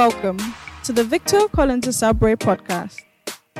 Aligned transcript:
Welcome 0.00 0.40
to 0.84 0.94
the 0.94 1.04
Victor 1.04 1.46
Collins 1.48 1.86
Asabwe 1.86 2.34
podcast. 2.36 3.02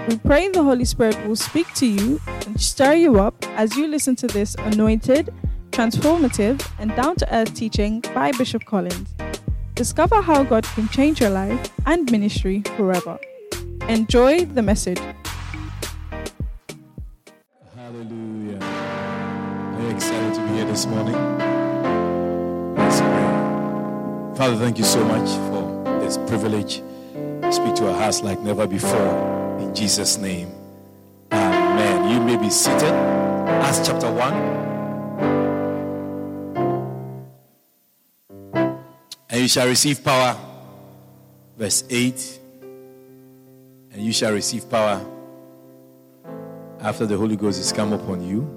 We 0.09 0.17
pray 0.17 0.49
the 0.49 0.63
Holy 0.63 0.87
Spirit 0.87 1.23
will 1.27 1.37
speak 1.37 1.71
to 1.75 1.87
you 1.87 2.19
and 2.46 2.59
stir 2.59 2.95
you 2.95 3.21
up 3.21 3.35
as 3.59 3.77
you 3.77 3.87
listen 3.87 4.16
to 4.16 4.27
this 4.27 4.55
anointed, 4.55 5.34
transformative, 5.71 6.66
and 6.79 6.96
down 6.96 7.16
to 7.16 7.27
earth 7.37 7.53
teaching 7.53 8.00
by 8.14 8.32
Bishop 8.32 8.64
Collins. 8.64 9.14
Discover 9.75 10.23
how 10.23 10.43
God 10.43 10.64
can 10.64 10.89
change 10.89 11.21
your 11.21 11.29
life 11.29 11.71
and 11.84 12.11
ministry 12.11 12.62
forever. 12.75 13.18
Enjoy 13.91 14.46
the 14.46 14.62
message. 14.62 14.98
Hallelujah. 17.77 18.61
Are 18.62 19.82
you 19.82 19.88
excited 19.91 20.34
to 20.36 20.41
be 20.48 20.54
here 20.54 20.64
this 20.64 20.86
morning? 20.86 21.16
Father, 24.36 24.57
thank 24.57 24.79
you 24.79 24.84
so 24.84 25.04
much 25.04 25.50
this 26.10 26.28
privilege 26.28 26.82
speak 27.55 27.74
to 27.77 27.87
our 27.88 27.95
hearts 27.95 28.20
like 28.23 28.41
never 28.41 28.66
before. 28.66 29.59
In 29.60 29.73
Jesus' 29.73 30.18
name. 30.18 30.51
Amen. 31.30 32.10
You 32.10 32.20
may 32.20 32.37
be 32.37 32.51
seated. 32.51 32.92
Acts 33.62 33.87
chapter 33.87 34.10
1. 34.12 34.34
And 39.28 39.41
you 39.41 39.46
shall 39.46 39.68
receive 39.68 40.02
power. 40.02 40.37
Verse 41.56 41.84
8. 41.88 42.40
And 43.92 44.02
you 44.02 44.12
shall 44.12 44.32
receive 44.32 44.68
power 44.68 45.01
after 46.80 47.06
the 47.06 47.16
Holy 47.16 47.37
Ghost 47.37 47.60
is 47.60 47.73
come 47.73 47.92
upon 47.92 48.27
you, 48.27 48.48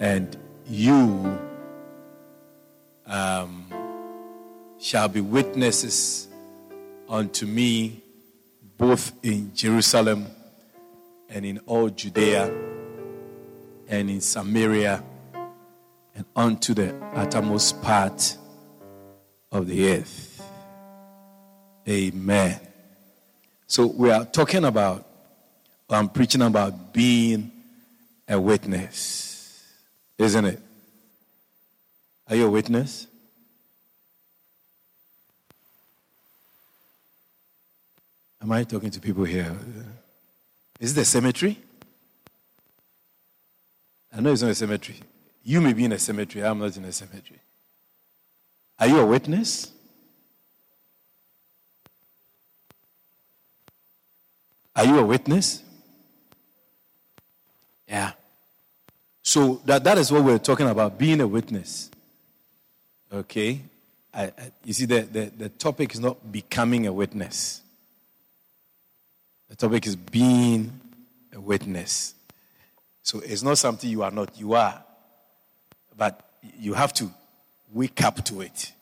and 0.00 0.36
you 0.66 1.38
um, 3.06 3.61
shall 4.82 5.06
be 5.06 5.20
witnesses 5.20 6.26
unto 7.08 7.46
me 7.46 8.02
both 8.76 9.12
in 9.22 9.54
Jerusalem 9.54 10.26
and 11.28 11.46
in 11.46 11.60
all 11.66 11.88
Judea 11.88 12.52
and 13.88 14.10
in 14.10 14.20
Samaria 14.20 15.04
and 16.16 16.24
unto 16.34 16.74
the 16.74 16.94
uttermost 17.14 17.80
part 17.80 18.36
of 19.52 19.68
the 19.68 19.88
earth. 19.88 20.42
Amen. 21.88 22.58
So 23.68 23.86
we 23.86 24.10
are 24.10 24.24
talking 24.24 24.64
about 24.64 25.06
I'm 25.88 26.08
preaching 26.08 26.40
about 26.40 26.94
being 26.94 27.52
a 28.26 28.40
witness, 28.40 29.62
isn't 30.16 30.44
it? 30.46 30.60
Are 32.28 32.34
you 32.34 32.46
a 32.46 32.50
witness? 32.50 33.06
Am 38.42 38.50
I 38.50 38.64
talking 38.64 38.90
to 38.90 39.00
people 39.00 39.24
here? 39.24 39.56
Is 40.80 40.96
it 40.96 41.00
a 41.02 41.04
cemetery? 41.04 41.58
I 44.14 44.20
know 44.20 44.32
it's 44.32 44.42
not 44.42 44.50
a 44.50 44.54
cemetery. 44.54 44.98
You 45.44 45.60
may 45.60 45.72
be 45.72 45.84
in 45.84 45.92
a 45.92 45.98
cemetery, 45.98 46.44
I'm 46.44 46.58
not 46.58 46.76
in 46.76 46.84
a 46.84 46.92
cemetery. 46.92 47.38
Are 48.78 48.88
you 48.88 48.98
a 48.98 49.06
witness? 49.06 49.70
Are 54.74 54.84
you 54.84 54.98
a 54.98 55.04
witness? 55.04 55.62
Yeah. 57.86 58.12
So 59.22 59.60
that, 59.66 59.84
that 59.84 59.98
is 59.98 60.10
what 60.10 60.24
we're 60.24 60.38
talking 60.38 60.68
about 60.68 60.98
being 60.98 61.20
a 61.20 61.26
witness. 61.26 61.90
Okay? 63.12 63.60
I, 64.12 64.24
I, 64.24 64.32
you 64.64 64.72
see, 64.72 64.86
the, 64.86 65.02
the, 65.02 65.32
the 65.36 65.48
topic 65.48 65.94
is 65.94 66.00
not 66.00 66.32
becoming 66.32 66.86
a 66.86 66.92
witness, 66.92 67.61
the 69.52 69.56
topic 69.56 69.86
is 69.86 69.96
being 69.96 70.80
a 71.34 71.38
witness. 71.38 72.14
So 73.02 73.20
it's 73.20 73.42
not 73.42 73.58
something 73.58 73.90
you 73.90 74.02
are 74.02 74.10
not, 74.10 74.38
you 74.38 74.54
are. 74.54 74.82
But 75.94 76.26
you 76.58 76.72
have 76.72 76.94
to 76.94 77.10
wake 77.70 78.02
up 78.02 78.24
to 78.24 78.40
it, 78.40 78.72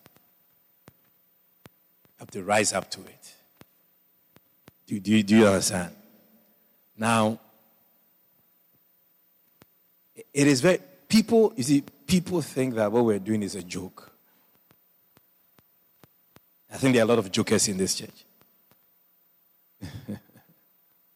you 0.87 2.21
have 2.21 2.31
to 2.31 2.45
rise 2.45 2.73
up 2.73 2.89
to 2.93 3.01
it. 3.01 3.35
Do, 4.87 5.01
do, 5.01 5.21
do 5.25 5.39
you 5.39 5.47
understand? 5.49 5.93
Now, 6.97 7.41
it 10.15 10.47
is 10.47 10.61
very, 10.61 10.79
people, 11.09 11.53
you 11.57 11.65
see, 11.65 11.83
people 12.07 12.43
think 12.43 12.77
that 12.77 12.93
what 12.93 13.05
we're 13.05 13.19
doing 13.19 13.43
is 13.43 13.57
a 13.57 13.63
joke. 13.65 14.13
I 16.73 16.77
think 16.77 16.95
there 16.95 17.03
are 17.03 17.07
a 17.07 17.09
lot 17.09 17.19
of 17.19 17.33
jokers 17.33 17.67
in 17.67 17.77
this 17.77 17.97
church. 17.97 18.25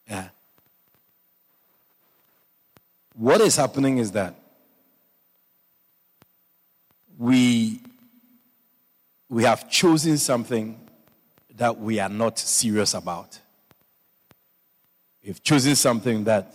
yeah. 0.08 0.28
What 3.14 3.40
is 3.40 3.56
happening 3.56 3.98
is 3.98 4.12
that 4.12 4.34
we, 7.16 7.80
we 9.28 9.44
have 9.44 9.70
chosen 9.70 10.18
something 10.18 10.80
that 11.56 11.78
we 11.78 12.00
are 12.00 12.08
not 12.08 12.38
serious 12.38 12.94
about. 12.94 13.38
We've 15.24 15.42
chosen 15.42 15.76
something 15.76 16.24
that 16.24 16.52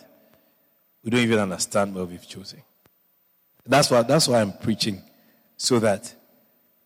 we 1.03 1.12
don't 1.12 1.22
even 1.22 1.40
understand 1.40 1.96
what 1.96 2.09
we've 2.09 2.28
chosen. 2.28 2.62
That's 3.66 3.90
why, 3.90 4.02
that's 4.02 4.28
why 4.28 4.42
I'm 4.42 4.52
preaching, 4.53 5.02
so 5.56 5.80
that 5.80 6.14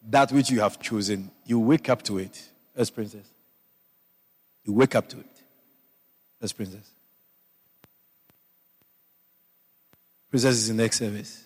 that 0.10 0.32
which 0.32 0.50
you 0.50 0.60
have 0.60 0.80
chosen, 0.82 1.32
you 1.46 1.60
wake 1.60 1.90
up 1.90 2.02
to 2.04 2.18
it. 2.20 2.50
Yes, 2.76 2.90
princess. 2.90 3.26
You 4.66 4.74
wake 4.74 4.96
up 4.96 5.08
to 5.10 5.20
it. 5.20 5.26
Yes, 6.42 6.52
princess. 6.52 6.92
Princess 10.34 10.56
is 10.56 10.70
in 10.72 10.78
next 10.78 10.98
service. 10.98 11.46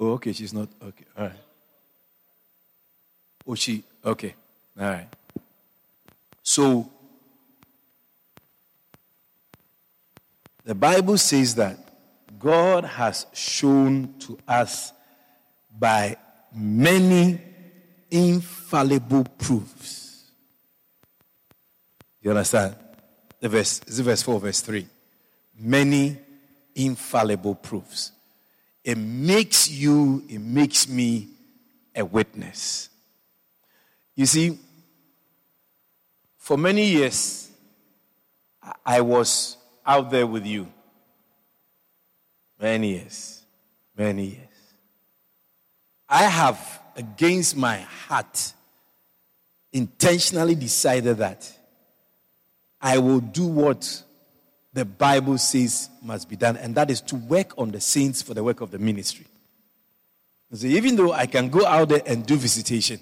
Oh, 0.00 0.12
okay, 0.12 0.32
she's 0.32 0.54
not. 0.54 0.66
Okay, 0.82 1.04
all 1.18 1.24
right. 1.26 1.40
Oh, 3.46 3.54
she, 3.54 3.84
okay, 4.02 4.34
all 4.80 4.86
right. 4.86 5.08
So, 6.42 6.90
the 10.64 10.74
Bible 10.74 11.18
says 11.18 11.56
that 11.56 11.76
God 12.38 12.84
has 12.84 13.26
shown 13.34 14.14
to 14.20 14.38
us 14.48 14.94
by 15.78 16.16
many 16.54 17.38
infallible 18.10 19.24
proofs. 19.24 20.30
You 22.22 22.30
understand? 22.30 22.76
The 23.40 23.50
verse, 23.50 23.82
is 23.86 23.98
it 23.98 24.04
verse 24.04 24.22
4, 24.22 24.40
verse 24.40 24.62
3? 24.62 24.86
Many 25.58 26.16
infallible 26.74 27.56
proofs. 27.56 28.12
It 28.84 28.98
makes 28.98 29.70
you, 29.70 30.24
it 30.28 30.40
makes 30.40 30.88
me 30.88 31.28
a 31.94 32.04
witness. 32.04 32.88
You 34.14 34.26
see, 34.26 34.58
for 36.36 36.58
many 36.58 36.86
years, 36.86 37.50
I 38.84 39.00
was 39.00 39.56
out 39.86 40.10
there 40.10 40.26
with 40.26 40.44
you. 40.44 40.66
Many 42.60 42.94
years. 42.94 43.42
Many 43.96 44.26
years. 44.26 44.48
I 46.08 46.24
have, 46.24 46.80
against 46.96 47.56
my 47.56 47.78
heart, 47.78 48.52
intentionally 49.72 50.54
decided 50.54 51.18
that 51.18 51.50
I 52.80 52.98
will 52.98 53.20
do 53.20 53.46
what 53.46 54.02
the 54.72 54.84
Bible 54.84 55.38
says 55.38 55.90
must 56.02 56.28
be 56.28 56.36
done, 56.36 56.56
and 56.56 56.74
that 56.74 56.90
is 56.90 57.00
to 57.02 57.16
work 57.16 57.52
on 57.58 57.70
the 57.70 57.80
saints 57.80 58.22
for 58.22 58.34
the 58.34 58.42
work 58.42 58.60
of 58.60 58.70
the 58.70 58.78
ministry. 58.78 59.26
So 60.52 60.66
even 60.66 60.96
though 60.96 61.12
I 61.12 61.26
can 61.26 61.48
go 61.48 61.64
out 61.64 61.88
there 61.88 62.02
and 62.06 62.26
do 62.26 62.36
visitation, 62.36 63.00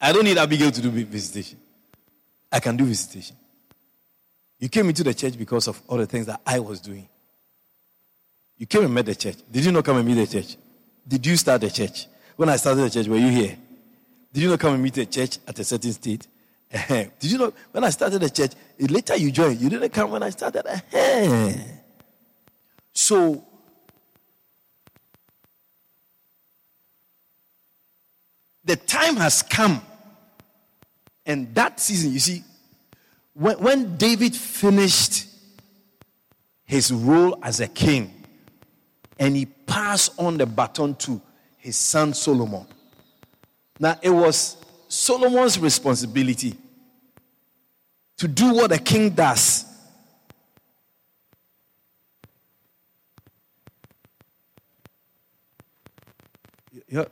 I 0.00 0.12
don't 0.12 0.24
need 0.24 0.38
Abigail 0.38 0.70
to 0.70 0.80
do 0.80 0.90
visitation. 0.90 1.58
I 2.50 2.60
can 2.60 2.76
do 2.76 2.84
visitation. 2.84 3.36
You 4.58 4.68
came 4.68 4.88
into 4.88 5.04
the 5.04 5.14
church 5.14 5.36
because 5.36 5.68
of 5.68 5.80
all 5.86 5.98
the 5.98 6.06
things 6.06 6.26
that 6.26 6.40
I 6.46 6.58
was 6.58 6.80
doing. 6.80 7.08
You 8.56 8.66
came 8.66 8.84
and 8.84 8.94
met 8.94 9.06
the 9.06 9.14
church. 9.14 9.36
Did 9.50 9.64
you 9.64 9.72
not 9.72 9.84
come 9.84 9.98
and 9.98 10.06
meet 10.06 10.14
the 10.14 10.26
church? 10.26 10.56
Did 11.06 11.24
you 11.24 11.36
start 11.36 11.60
the 11.60 11.70
church? 11.70 12.06
When 12.36 12.48
I 12.48 12.56
started 12.56 12.82
the 12.82 12.90
church, 12.90 13.06
were 13.06 13.16
you 13.16 13.28
here? 13.28 13.56
Did 14.32 14.42
you 14.42 14.50
not 14.50 14.60
come 14.60 14.74
and 14.74 14.82
meet 14.82 14.94
the 14.94 15.06
church 15.06 15.38
at 15.46 15.58
a 15.58 15.64
certain 15.64 15.92
state? 15.92 16.26
Did 16.70 17.24
you 17.24 17.38
know 17.38 17.52
when 17.72 17.84
I 17.84 17.90
started 17.90 18.20
the 18.20 18.30
church? 18.30 18.52
Later 18.78 19.16
you 19.16 19.30
joined. 19.30 19.60
You 19.60 19.70
didn't 19.70 19.90
come 19.90 20.10
when 20.10 20.22
I 20.22 20.30
started. 20.30 20.64
So 22.92 23.44
the 28.64 28.76
time 28.76 29.16
has 29.16 29.42
come, 29.42 29.80
and 31.24 31.54
that 31.54 31.80
season, 31.80 32.12
you 32.12 32.18
see, 32.18 32.44
when, 33.32 33.58
when 33.60 33.96
David 33.96 34.36
finished 34.36 35.26
his 36.64 36.92
role 36.92 37.38
as 37.42 37.60
a 37.60 37.68
king, 37.68 38.12
and 39.18 39.34
he 39.34 39.46
passed 39.46 40.12
on 40.18 40.36
the 40.36 40.44
baton 40.44 40.94
to 40.96 41.20
his 41.56 41.76
son 41.76 42.12
Solomon. 42.12 42.66
Now, 43.80 43.98
it 44.02 44.10
was 44.10 44.56
Solomon's 44.88 45.58
responsibility 45.58 46.56
to 48.16 48.26
do 48.26 48.54
what 48.54 48.72
a 48.72 48.78
king 48.78 49.10
does. 49.10 49.66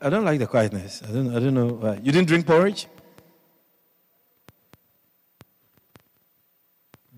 I 0.01 0.09
don't 0.09 0.25
like 0.25 0.39
the 0.39 0.47
quietness. 0.47 1.03
I 1.07 1.13
don't, 1.13 1.37
I 1.37 1.39
don't 1.39 1.55
know 1.55 1.69
why. 1.69 1.95
You 1.97 2.11
didn't 2.11 2.29
drink 2.29 2.47
porridge? 2.47 2.87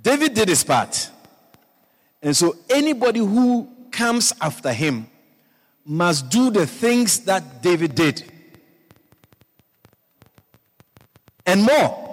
David 0.01 0.35
did 0.35 0.49
his 0.49 0.65
part. 0.65 1.11
And 2.21 2.37
so 2.37 2.57
anybody 2.69 3.21
who 3.21 3.69
comes 3.93 4.33
after 4.41 4.73
him 4.73 5.07
must 5.85 6.29
do 6.31 6.51
the 6.51 6.67
things 6.67 7.21
that 7.21 7.63
David 7.63 7.95
did. 7.95 8.33
And 11.49 11.63
more. 11.63 12.05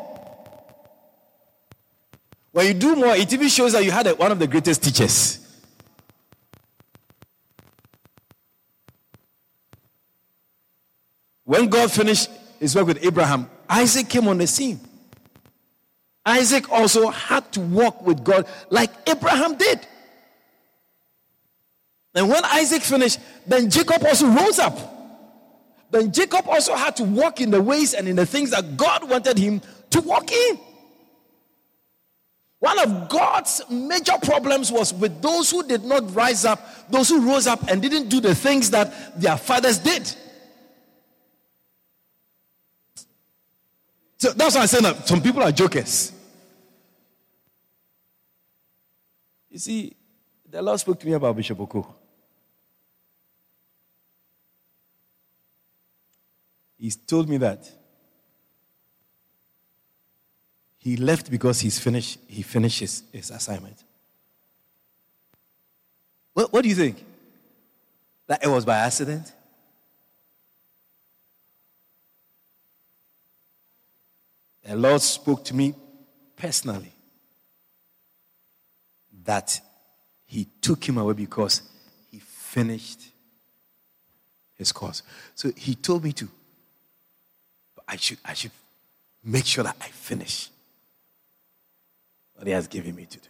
When 2.54 2.68
you 2.68 2.74
do 2.74 2.96
more, 2.96 3.14
it 3.18 3.34
even 3.34 3.50
shows 3.50 3.74
that 3.74 3.84
you 3.84 3.92
had 3.92 4.08
one 4.18 4.32
of 4.32 4.40
the 4.40 4.48
greatest 4.48 4.82
teachers. 4.82 5.46
When 11.44 11.68
God 11.68 11.92
finished 11.92 12.30
his 12.62 12.74
work 12.78 12.88
with 12.88 13.06
Abraham, 13.06 13.50
Isaac 13.70 14.08
came 14.08 14.30
on 14.30 14.38
the 14.38 14.48
scene. 14.48 14.80
Isaac 16.26 16.72
also 16.72 17.10
had 17.10 17.52
to 17.52 17.60
walk 17.60 18.04
with 18.04 18.24
God 18.24 18.48
like 18.70 18.90
Abraham 19.06 19.58
did. 19.58 19.86
And 22.16 22.30
when 22.30 22.46
Isaac 22.46 22.84
finished, 22.84 23.20
then 23.46 23.70
Jacob 23.70 24.02
also 24.06 24.28
rose 24.28 24.60
up. 24.60 24.95
Then 25.96 26.12
Jacob 26.12 26.50
also 26.50 26.76
had 26.76 26.98
to 26.98 27.06
walk 27.06 27.40
in 27.40 27.52
the 27.52 27.62
ways 27.62 27.94
and 27.94 28.06
in 28.06 28.18
the 28.18 28.26
things 28.26 28.52
that 28.52 28.76
God 28.76 29.10
wanted 29.10 29.38
him 29.38 29.62
to 29.92 30.02
walk 30.02 30.30
in. 30.30 30.60
One 32.60 32.78
of 32.80 33.08
God's 33.08 33.62
major 33.70 34.18
problems 34.22 34.74
was 34.74 34.94
with 34.94 35.22
those 35.22 35.50
who 35.52 35.66
did 35.66 35.86
not 35.86 36.14
rise 36.14 36.44
up, 36.44 36.92
those 36.92 37.08
who 37.08 37.26
rose 37.26 37.48
up 37.48 37.70
and 37.70 37.82
didn't 37.82 38.10
do 38.10 38.20
the 38.20 38.36
things 38.36 38.72
that 38.72 39.22
their 39.22 39.38
fathers 39.38 39.78
did. 39.78 40.14
So 44.18 44.34
that's 44.34 44.56
why 44.56 44.64
I 44.64 44.66
say 44.66 44.82
that 44.82 45.08
some 45.08 45.22
people 45.22 45.44
are 45.44 45.52
jokers. 45.54 46.12
You 49.50 49.60
see, 49.60 49.96
the 50.50 50.62
Lord 50.62 50.78
spoke 50.78 51.00
to 51.00 51.08
me 51.08 51.14
about 51.14 51.38
Bishop 51.38 51.58
Oko. 51.58 51.95
He 56.78 56.92
told 56.92 57.30
me 57.30 57.38
that 57.38 57.70
he 60.78 60.98
left 60.98 61.32
because 61.32 61.60
he's 61.62 61.80
finished, 61.80 62.20
he 62.28 62.42
finished 62.42 62.80
his, 62.80 63.04
his 63.12 63.32
assignment. 63.32 63.84
What, 66.34 66.54
what 66.54 66.62
do 66.62 66.70
you 66.70 66.76
think? 66.76 67.04
That 68.28 68.44
it 68.44 68.48
was 68.48 68.66
by 68.66 68.78
accident? 68.78 69.32
The 74.64 74.76
Lord 74.76 75.02
spoke 75.02 75.44
to 75.46 75.56
me 75.56 75.74
personally 76.36 76.92
that 79.26 79.60
He 80.26 80.48
took 80.62 80.88
him 80.88 80.98
away 80.98 81.14
because 81.14 81.62
he 82.10 82.20
finished 82.20 83.02
his 84.56 84.72
course. 84.72 85.04
So 85.36 85.52
He 85.56 85.76
told 85.76 86.04
me 86.04 86.14
to. 86.14 86.30
I 87.88 87.96
should, 87.98 88.18
I 88.26 88.34
should 88.34 88.52
make 89.24 89.46
sure 89.46 89.64
that 89.64 89.76
I 89.80 89.88
finish 89.88 90.50
what 92.36 92.48
He 92.48 92.54
has 92.54 92.68
given 92.68 92.96
me 92.96 93.06
to 93.06 93.18
do. 93.18 93.30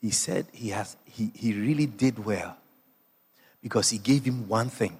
He 0.00 0.10
said 0.10 0.46
he, 0.52 0.70
has, 0.70 0.96
he, 1.04 1.30
he 1.34 1.52
really 1.52 1.86
did 1.86 2.24
well 2.24 2.56
because 3.62 3.90
He 3.90 3.98
gave 3.98 4.24
him 4.24 4.48
one 4.48 4.68
thing 4.68 4.96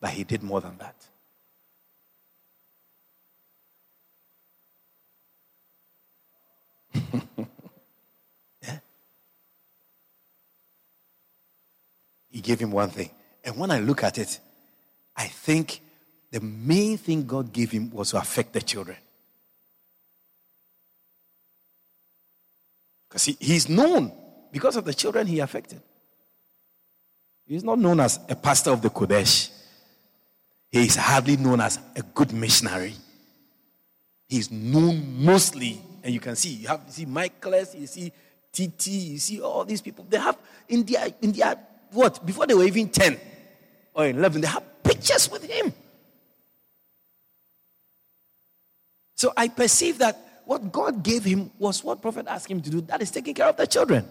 but 0.00 0.10
he 0.10 0.24
did 0.24 0.42
more 0.42 0.60
than 0.62 0.78
that. 0.78 0.94
yeah? 8.62 8.78
He 12.30 12.40
gave 12.40 12.58
him 12.58 12.72
one 12.72 12.88
thing. 12.88 13.10
And 13.44 13.56
when 13.56 13.70
I 13.70 13.80
look 13.80 14.04
at 14.04 14.18
it, 14.18 14.40
I 15.16 15.26
think 15.26 15.80
the 16.30 16.40
main 16.40 16.96
thing 16.98 17.26
God 17.26 17.52
gave 17.52 17.70
him 17.70 17.90
was 17.90 18.10
to 18.10 18.18
affect 18.18 18.52
the 18.52 18.60
children. 18.60 18.96
Because 23.08 23.24
he, 23.24 23.36
he's 23.40 23.68
known 23.68 24.12
because 24.52 24.76
of 24.76 24.84
the 24.84 24.94
children 24.94 25.26
he 25.26 25.40
affected. 25.40 25.80
He's 27.46 27.64
not 27.64 27.78
known 27.78 27.98
as 27.98 28.20
a 28.28 28.36
pastor 28.36 28.70
of 28.70 28.80
the 28.80 28.90
Kodesh. 28.90 29.50
He 30.70 30.86
is 30.86 30.94
hardly 30.94 31.36
known 31.36 31.60
as 31.60 31.80
a 31.96 32.02
good 32.02 32.32
missionary. 32.32 32.94
He's 34.28 34.52
known 34.52 35.24
mostly, 35.24 35.82
and 36.04 36.14
you 36.14 36.20
can 36.20 36.36
see, 36.36 36.50
you 36.50 36.68
have 36.68 36.82
you 36.86 36.92
see 36.92 37.06
Michaelis, 37.06 37.74
you 37.74 37.88
see 37.88 38.12
TT, 38.52 38.86
you 38.86 39.18
see 39.18 39.40
all 39.40 39.64
these 39.64 39.80
people. 39.80 40.06
They 40.08 40.18
have 40.18 40.38
in 40.68 40.84
their 40.84 41.08
in 41.20 41.32
their 41.32 41.56
what 41.90 42.24
before 42.24 42.46
they 42.46 42.54
were 42.54 42.62
even 42.62 42.88
10 42.88 43.18
or 44.00 44.08
11, 44.08 44.40
they 44.40 44.48
have 44.48 44.82
pictures 44.82 45.30
with 45.30 45.44
him. 45.44 45.72
So 49.14 49.32
I 49.36 49.48
perceive 49.48 49.98
that 49.98 50.42
what 50.46 50.72
God 50.72 51.02
gave 51.02 51.24
him 51.24 51.50
was 51.58 51.84
what 51.84 52.00
prophet 52.00 52.26
asked 52.26 52.50
him 52.50 52.60
to 52.62 52.70
do, 52.70 52.80
that 52.82 53.02
is 53.02 53.10
taking 53.10 53.34
care 53.34 53.46
of 53.46 53.56
the 53.56 53.66
children. 53.66 54.08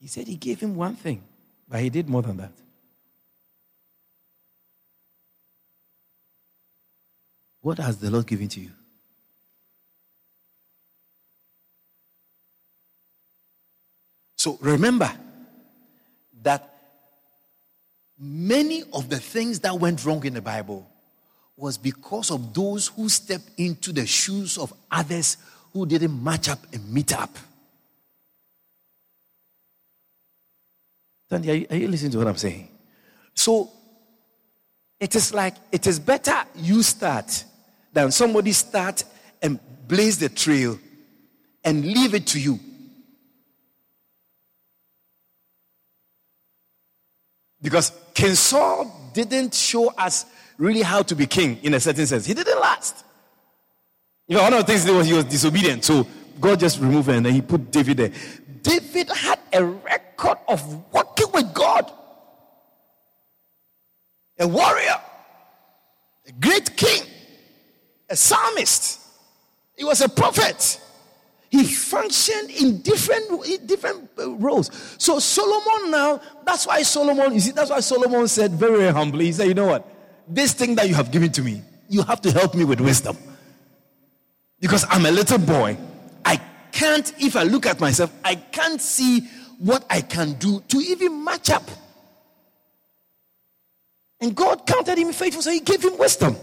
He 0.00 0.08
said 0.08 0.26
he 0.26 0.36
gave 0.36 0.58
him 0.58 0.74
one 0.74 0.96
thing, 0.96 1.22
but 1.68 1.80
he 1.80 1.90
did 1.90 2.08
more 2.08 2.22
than 2.22 2.38
that. 2.38 2.52
What 7.60 7.78
has 7.78 7.98
the 7.98 8.10
Lord 8.10 8.26
given 8.26 8.48
to 8.48 8.60
you? 8.60 8.70
So 14.42 14.58
remember 14.60 15.08
that 16.42 16.68
many 18.18 18.82
of 18.92 19.08
the 19.08 19.20
things 19.20 19.60
that 19.60 19.78
went 19.78 20.04
wrong 20.04 20.26
in 20.26 20.34
the 20.34 20.42
Bible 20.42 20.84
was 21.56 21.78
because 21.78 22.32
of 22.32 22.52
those 22.52 22.88
who 22.88 23.08
stepped 23.08 23.48
into 23.56 23.92
the 23.92 24.04
shoes 24.04 24.58
of 24.58 24.74
others 24.90 25.36
who 25.72 25.86
didn't 25.86 26.24
match 26.24 26.48
up 26.48 26.58
and 26.72 26.92
meet 26.92 27.16
up. 27.16 27.38
Sandy, 31.30 31.48
are 31.48 31.54
you, 31.54 31.66
are 31.70 31.76
you 31.76 31.86
listening 31.86 32.10
to 32.10 32.18
what 32.18 32.26
I'm 32.26 32.36
saying? 32.36 32.68
So 33.34 33.70
it 34.98 35.14
is 35.14 35.32
like 35.32 35.54
it 35.70 35.86
is 35.86 36.00
better 36.00 36.42
you 36.56 36.82
start 36.82 37.44
than 37.92 38.10
somebody 38.10 38.50
start 38.50 39.04
and 39.40 39.60
blaze 39.86 40.18
the 40.18 40.30
trail 40.30 40.80
and 41.62 41.84
leave 41.86 42.14
it 42.14 42.26
to 42.26 42.40
you. 42.40 42.58
Because 47.62 47.92
King 48.12 48.34
Saul 48.34 49.10
didn't 49.14 49.54
show 49.54 49.88
us 49.90 50.26
really 50.58 50.82
how 50.82 51.02
to 51.02 51.14
be 51.14 51.26
king 51.26 51.58
in 51.62 51.74
a 51.74 51.80
certain 51.80 52.06
sense. 52.06 52.26
He 52.26 52.34
didn't 52.34 52.60
last. 52.60 53.04
You 54.26 54.36
know, 54.36 54.42
one 54.42 54.54
of 54.54 54.66
the 54.66 54.72
things 54.72 54.90
was 54.90 55.06
he 55.06 55.12
was 55.12 55.24
disobedient, 55.24 55.84
so 55.84 56.06
God 56.40 56.58
just 56.58 56.80
removed 56.80 57.08
him 57.08 57.16
and 57.16 57.26
then 57.26 57.34
he 57.34 57.42
put 57.42 57.70
David 57.70 57.96
there. 57.96 58.12
David 58.62 59.08
had 59.10 59.38
a 59.52 59.64
record 59.64 60.38
of 60.48 60.92
working 60.92 61.26
with 61.32 61.52
God. 61.52 61.90
A 64.38 64.48
warrior, 64.48 65.00
a 66.26 66.32
great 66.32 66.76
king, 66.76 67.02
a 68.08 68.16
psalmist. 68.16 69.00
He 69.76 69.84
was 69.84 70.00
a 70.00 70.08
prophet. 70.08 70.80
He 71.52 71.64
functioned 71.64 72.50
in 72.50 72.80
different, 72.80 73.66
different 73.66 74.08
uh, 74.18 74.30
roles. 74.36 74.70
So 74.96 75.18
Solomon 75.18 75.90
now, 75.90 76.18
that's 76.46 76.66
why 76.66 76.80
Solomon, 76.80 77.34
you 77.34 77.40
see, 77.40 77.50
that's 77.50 77.68
why 77.68 77.80
Solomon 77.80 78.26
said 78.26 78.52
very, 78.52 78.78
very 78.78 78.90
humbly, 78.90 79.26
he 79.26 79.32
said, 79.32 79.48
you 79.48 79.54
know 79.54 79.66
what? 79.66 79.86
This 80.26 80.54
thing 80.54 80.76
that 80.76 80.88
you 80.88 80.94
have 80.94 81.10
given 81.10 81.30
to 81.32 81.42
me, 81.42 81.60
you 81.90 82.04
have 82.04 82.22
to 82.22 82.32
help 82.32 82.54
me 82.54 82.64
with 82.64 82.80
wisdom. 82.80 83.18
Because 84.60 84.86
I'm 84.88 85.04
a 85.04 85.10
little 85.10 85.36
boy 85.36 85.76
I 86.24 86.40
can't, 86.72 87.12
if 87.20 87.36
I 87.36 87.42
look 87.42 87.66
at 87.66 87.80
myself, 87.80 88.10
I 88.24 88.36
can't 88.36 88.80
see 88.80 89.20
what 89.58 89.84
I 89.90 90.00
can 90.00 90.32
do 90.38 90.62
to 90.68 90.78
even 90.78 91.22
match 91.22 91.50
up. 91.50 91.70
And 94.22 94.34
God 94.34 94.66
counted 94.66 94.96
him 94.96 95.12
faithful, 95.12 95.42
so 95.42 95.50
he 95.50 95.60
gave 95.60 95.84
him 95.84 95.98
wisdom. 95.98 96.34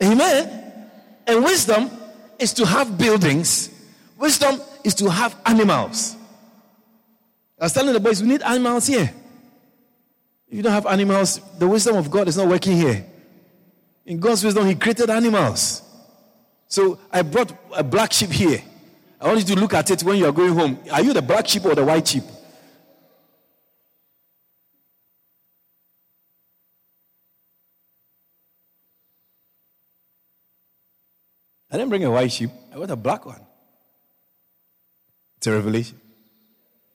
Amen. 0.00 0.88
And 1.26 1.42
wisdom 1.42 1.90
is 2.40 2.52
to 2.54 2.66
have 2.66 2.96
buildings, 2.96 3.70
wisdom 4.16 4.60
is 4.82 4.94
to 4.96 5.10
have 5.10 5.36
animals. 5.44 6.16
I 7.58 7.64
was 7.64 7.72
telling 7.72 7.92
the 7.92 8.00
boys, 8.00 8.22
we 8.22 8.28
need 8.28 8.42
animals 8.42 8.86
here. 8.86 9.12
If 10.48 10.56
you 10.56 10.62
don't 10.62 10.72
have 10.72 10.86
animals, 10.86 11.40
the 11.58 11.68
wisdom 11.68 11.96
of 11.96 12.10
God 12.10 12.26
is 12.26 12.36
not 12.36 12.48
working 12.48 12.76
here. 12.76 13.04
In 14.06 14.18
God's 14.18 14.42
wisdom, 14.42 14.66
He 14.66 14.74
created 14.74 15.10
animals. 15.10 15.82
So 16.66 16.98
I 17.12 17.22
brought 17.22 17.52
a 17.74 17.84
black 17.84 18.12
sheep 18.12 18.30
here. 18.30 18.62
I 19.20 19.26
want 19.26 19.40
you 19.40 19.54
to 19.54 19.60
look 19.60 19.74
at 19.74 19.90
it 19.90 20.02
when 20.02 20.16
you 20.16 20.26
are 20.26 20.32
going 20.32 20.54
home. 20.54 20.78
Are 20.90 21.02
you 21.02 21.12
the 21.12 21.22
black 21.22 21.46
sheep 21.46 21.64
or 21.66 21.74
the 21.74 21.84
white 21.84 22.08
sheep? 22.08 22.24
I 31.70 31.76
didn't 31.76 31.88
bring 31.90 32.04
a 32.04 32.10
white 32.10 32.32
sheep, 32.32 32.50
I 32.72 32.76
got 32.76 32.90
a 32.90 32.96
black 32.96 33.24
one. 33.24 33.40
It's 35.36 35.46
a 35.46 35.52
revelation. 35.52 35.98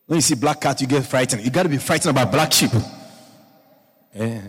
When 0.05 0.17
you 0.17 0.21
see 0.21 0.35
black 0.35 0.61
cat, 0.61 0.79
you 0.81 0.87
get 0.87 1.03
frightened. 1.05 1.43
You 1.43 1.49
got 1.49 1.63
to 1.63 1.69
be 1.69 1.77
frightened 1.77 2.11
about 2.11 2.31
black 2.31 2.51
sheep. 2.51 2.69
Yeah. 4.13 4.41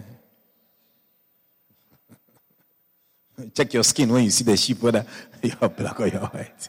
Check 3.54 3.72
your 3.72 3.84
skin 3.84 4.12
when 4.12 4.24
you 4.24 4.30
see 4.30 4.44
the 4.44 4.56
sheep, 4.56 4.82
whether 4.82 5.06
you're 5.42 5.68
black 5.70 5.98
or 5.98 6.08
you're 6.08 6.20
white. 6.20 6.68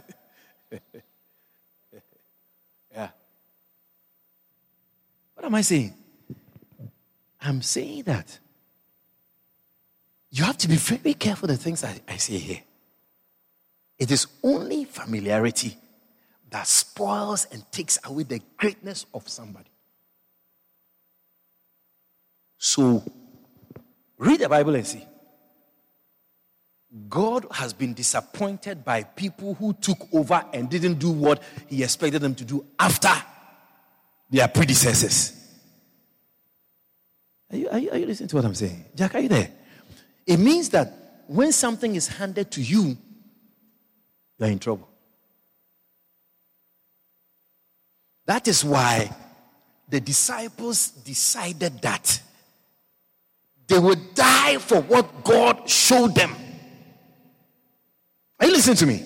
yeah. 2.93 3.09
What 5.33 5.45
am 5.45 5.55
I 5.55 5.61
saying? 5.61 5.93
I'm 7.41 7.61
saying 7.61 8.03
that 8.03 8.39
you 10.31 10.43
have 10.45 10.57
to 10.59 10.67
be 10.67 10.75
very 10.75 11.13
careful 11.13 11.47
the 11.47 11.57
things 11.57 11.83
I, 11.83 11.99
I 12.07 12.17
say 12.17 12.37
here. 12.37 12.61
It 13.99 14.11
is 14.11 14.27
only 14.43 14.85
familiarity 14.85 15.77
that 16.49 16.67
spoils 16.67 17.47
and 17.51 17.69
takes 17.71 17.99
away 18.03 18.23
the 18.23 18.41
greatness 18.57 19.05
of 19.13 19.27
somebody. 19.27 19.69
So, 22.57 23.03
read 24.17 24.39
the 24.39 24.49
Bible 24.49 24.75
and 24.75 24.85
see. 24.85 25.05
God 27.09 27.45
has 27.51 27.73
been 27.73 27.93
disappointed 27.93 28.83
by 28.83 29.03
people 29.03 29.53
who 29.55 29.73
took 29.73 30.07
over 30.13 30.43
and 30.53 30.69
didn't 30.69 30.95
do 30.95 31.11
what 31.11 31.43
he 31.67 31.83
expected 31.83 32.21
them 32.21 32.33
to 32.35 32.45
do 32.45 32.65
after 32.79 33.11
their 34.29 34.47
predecessors. 34.47 35.33
Are 37.51 37.57
you, 37.57 37.69
are 37.69 37.79
you, 37.79 37.91
are 37.91 37.97
you 37.97 38.05
listening 38.05 38.29
to 38.29 38.35
what 38.35 38.45
I'm 38.45 38.55
saying? 38.55 38.85
Jack, 38.95 39.15
are 39.15 39.19
you 39.19 39.29
there? 39.29 39.51
It 40.25 40.37
means 40.37 40.69
that 40.69 41.23
when 41.27 41.51
something 41.51 41.95
is 41.95 42.07
handed 42.07 42.51
to 42.51 42.61
you, 42.61 42.97
you're 44.37 44.49
in 44.49 44.59
trouble. 44.59 44.87
That 48.25 48.47
is 48.47 48.63
why 48.63 49.15
the 49.89 50.01
disciples 50.01 50.89
decided 50.89 51.81
that 51.81 52.21
they 53.67 53.79
would 53.79 54.13
die 54.13 54.57
for 54.57 54.81
what 54.81 55.23
God 55.23 55.69
showed 55.69 56.15
them. 56.15 56.35
Are 58.39 58.47
you 58.47 58.53
listening 58.53 58.77
to 58.77 58.85
me? 58.85 59.03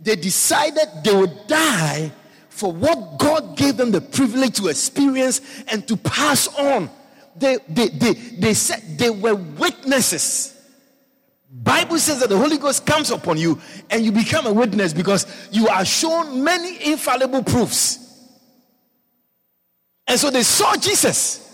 They 0.00 0.16
decided 0.16 1.04
they 1.04 1.14
would 1.14 1.46
die 1.46 2.12
for 2.48 2.72
what 2.72 3.18
God 3.18 3.56
gave 3.56 3.76
them 3.76 3.90
the 3.90 4.00
privilege 4.00 4.56
to 4.56 4.68
experience 4.68 5.40
and 5.68 5.86
to 5.86 5.96
pass 5.96 6.48
on. 6.58 6.90
They, 7.36 7.58
they, 7.68 7.88
they, 7.88 8.12
they 8.12 8.54
said 8.54 8.98
they 8.98 9.10
were 9.10 9.34
witnesses. 9.34 10.57
Bible 11.50 11.98
says 11.98 12.20
that 12.20 12.28
the 12.28 12.36
Holy 12.36 12.58
Ghost 12.58 12.84
comes 12.84 13.10
upon 13.10 13.38
you 13.38 13.60
and 13.88 14.04
you 14.04 14.12
become 14.12 14.46
a 14.46 14.52
witness 14.52 14.92
because 14.92 15.26
you 15.50 15.68
are 15.68 15.84
shown 15.84 16.44
many 16.44 16.92
infallible 16.92 17.42
proofs. 17.42 18.04
And 20.06 20.18
so 20.20 20.30
they 20.30 20.42
saw 20.42 20.76
Jesus. 20.76 21.44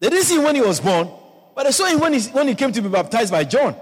They 0.00 0.10
didn't 0.10 0.24
see 0.24 0.36
him 0.36 0.44
when 0.44 0.54
he 0.54 0.60
was 0.60 0.80
born, 0.80 1.10
but 1.54 1.64
they 1.64 1.72
saw 1.72 1.86
him 1.86 2.00
when 2.00 2.12
he, 2.12 2.20
when 2.30 2.48
he 2.48 2.54
came 2.54 2.72
to 2.72 2.82
be 2.82 2.88
baptized 2.88 3.30
by 3.30 3.44
John. 3.44 3.74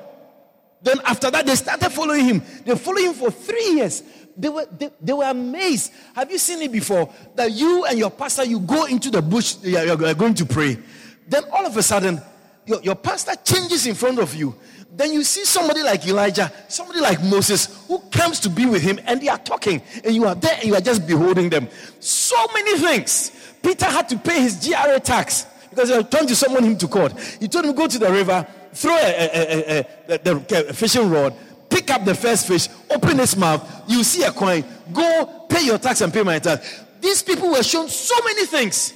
Then 0.83 1.01
after 1.05 1.31
that, 1.31 1.45
they 1.45 1.57
started 1.57 1.91
following 1.91 2.25
him. 2.25 2.43
They 2.65 2.77
followed 2.77 3.03
him 3.03 3.15
for 3.15 3.31
three 3.33 3.75
years. 3.75 4.03
They 4.37 4.49
were, 4.49 4.67
they, 4.67 4.91
they 5.01 5.13
were 5.13 5.25
amazed. 5.25 5.93
Have 6.15 6.31
you 6.31 6.39
seen 6.39 6.63
it 6.63 6.71
before? 6.71 7.13
That 7.35 7.51
you 7.51 7.85
and 7.87 7.99
your 7.99 8.11
pastor, 8.11 8.45
you 8.45 8.61
go 8.61 8.85
into 8.85 9.11
the 9.11 9.21
bush, 9.21 9.57
you're 9.63 9.97
going 9.97 10.35
to 10.35 10.47
pray. 10.47 10.79
Then 11.27 11.43
all 11.53 11.67
of 11.67 11.77
a 11.77 11.83
sudden, 11.83 12.21
your, 12.69 12.83
your 12.83 12.95
pastor 12.95 13.33
changes 13.43 13.87
in 13.87 13.95
front 13.95 14.19
of 14.19 14.35
you. 14.35 14.55
Then 14.95 15.13
you 15.13 15.25
see 15.25 15.45
somebody 15.45 15.83
like 15.83 16.07
Elijah, 16.07 16.53
somebody 16.69 17.01
like 17.01 17.23
Moses, 17.23 17.87
who 17.87 17.99
comes 18.11 18.41
to 18.41 18.51
be 18.51 18.67
with 18.67 18.83
him, 18.83 18.99
and 19.07 19.21
they 19.21 19.29
are 19.29 19.39
talking, 19.39 19.83
and 20.05 20.15
you 20.15 20.27
are 20.27 20.35
there 20.35 20.55
and 20.55 20.65
you 20.65 20.75
are 20.75 20.81
just 20.81 21.07
beholding 21.07 21.49
them. 21.49 21.69
So 22.01 22.37
many 22.53 22.79
things. 22.79 23.55
Peter 23.63 23.87
had 23.87 24.09
to 24.11 24.19
pay 24.19 24.41
his 24.43 24.57
GRA 24.67 25.01
tax 25.01 25.47
because 25.71 25.89
he 25.89 26.03
trying 26.05 26.27
to 26.27 26.37
summon 26.37 26.65
him 26.65 26.79
to 26.79 26.89
court. 26.89 27.19
He 27.41 27.49
told 27.49 27.65
him, 27.65 27.75
Go 27.75 27.87
to 27.87 27.99
the 27.99 28.11
river, 28.11 28.47
throw 28.73 28.95
a, 28.97 29.31
a, 29.33 29.87
a, 30.09 30.69
a, 30.69 30.73
fishing 30.73 31.09
rod, 31.11 31.35
pick 31.71 31.91
up 31.91 32.05
the 32.05 32.15
first 32.15 32.47
fish, 32.47 32.69
open 32.91 33.19
his 33.19 33.37
mouth, 33.37 33.85
you 33.89 34.05
see 34.05 34.25
a 34.25 34.31
coin, 34.31 34.65
go 34.93 35.47
pay 35.49 35.65
your 35.65 35.79
tax 35.79 36.01
and 36.01 36.13
pay 36.13 36.23
my 36.23 36.39
tax. 36.39 36.85
These 37.01 37.23
people 37.23 37.51
were 37.51 37.63
shown 37.63 37.89
so 37.89 38.15
many 38.25 38.47
things. 38.47 38.93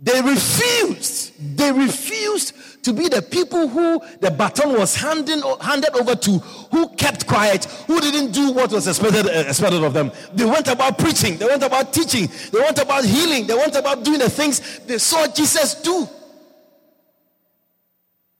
They 0.00 0.20
refused. 0.22 1.56
They 1.56 1.72
refused 1.72 2.84
to 2.84 2.92
be 2.92 3.08
the 3.08 3.20
people 3.20 3.66
who 3.66 4.00
the 4.20 4.30
baton 4.30 4.78
was 4.78 4.94
handing, 4.94 5.42
handed 5.60 5.90
over 5.96 6.14
to, 6.14 6.38
who 6.38 6.88
kept 6.90 7.26
quiet, 7.26 7.64
who 7.64 8.00
didn't 8.00 8.30
do 8.30 8.52
what 8.52 8.70
was 8.70 8.86
expected, 8.86 9.26
eh, 9.26 9.48
expected 9.48 9.82
of 9.82 9.92
them. 9.92 10.12
They 10.34 10.44
went 10.44 10.68
about 10.68 10.98
preaching, 10.98 11.36
they 11.36 11.46
went 11.46 11.64
about 11.64 11.92
teaching, 11.92 12.28
they 12.52 12.60
went 12.60 12.78
about 12.78 13.04
healing, 13.04 13.48
they 13.48 13.54
went 13.54 13.74
about 13.74 14.04
doing 14.04 14.20
the 14.20 14.30
things 14.30 14.78
they 14.86 14.98
saw 14.98 15.26
Jesus 15.26 15.74
do. 15.82 16.08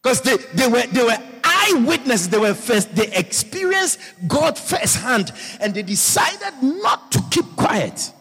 Because 0.00 0.20
they, 0.22 0.36
they 0.54 0.68
were 0.68 0.86
they 0.86 1.02
were 1.02 1.18
eyewitnesses, 1.42 2.28
they 2.28 2.38
were 2.38 2.54
first, 2.54 2.94
they 2.94 3.12
experienced 3.14 3.98
God 4.28 4.56
firsthand, 4.56 5.32
and 5.60 5.74
they 5.74 5.82
decided 5.82 6.62
not 6.62 7.10
to 7.12 7.22
keep 7.30 7.46
quiet. 7.56 8.12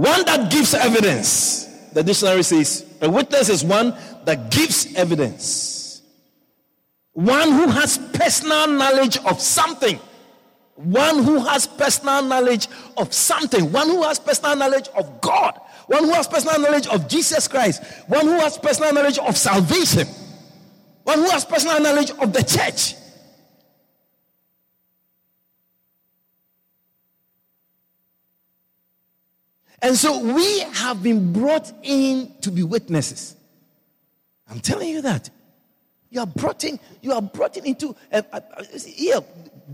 One 0.00 0.24
that 0.24 0.50
gives 0.50 0.72
evidence. 0.72 1.66
The 1.92 2.02
dictionary 2.02 2.42
says 2.42 2.86
a 3.02 3.10
witness 3.10 3.50
is 3.50 3.62
one 3.62 3.94
that 4.24 4.50
gives 4.50 4.94
evidence. 4.94 6.00
One 7.12 7.52
who 7.52 7.66
has 7.66 7.98
personal 8.14 8.66
knowledge 8.68 9.18
of 9.18 9.42
something. 9.42 10.00
One 10.76 11.22
who 11.22 11.44
has 11.44 11.66
personal 11.66 12.22
knowledge 12.22 12.68
of 12.96 13.12
something. 13.12 13.70
One 13.72 13.88
who 13.88 14.02
has 14.04 14.18
personal 14.18 14.56
knowledge 14.56 14.88
of 14.96 15.20
God. 15.20 15.60
One 15.88 16.04
who 16.04 16.14
has 16.14 16.26
personal 16.26 16.58
knowledge 16.60 16.86
of 16.86 17.06
Jesus 17.06 17.46
Christ. 17.46 17.82
One 18.06 18.24
who 18.24 18.38
has 18.38 18.56
personal 18.56 18.94
knowledge 18.94 19.18
of 19.18 19.36
salvation. 19.36 20.08
One 21.02 21.18
who 21.18 21.28
has 21.28 21.44
personal 21.44 21.78
knowledge 21.78 22.10
of 22.12 22.32
the 22.32 22.42
church. 22.42 22.94
And 29.82 29.96
so 29.96 30.18
we 30.18 30.60
have 30.60 31.02
been 31.02 31.32
brought 31.32 31.72
in 31.82 32.32
to 32.42 32.50
be 32.50 32.62
witnesses. 32.62 33.34
I'm 34.48 34.60
telling 34.60 34.88
you 34.88 35.02
that. 35.02 35.30
You 36.10 36.20
are 36.20 36.26
brought 36.26 36.64
in, 36.64 36.78
you 37.02 37.12
are 37.12 37.22
brought 37.22 37.56
in 37.56 37.64
into, 37.64 37.94
uh, 38.12 38.22
uh, 38.32 38.40
here, 38.84 39.20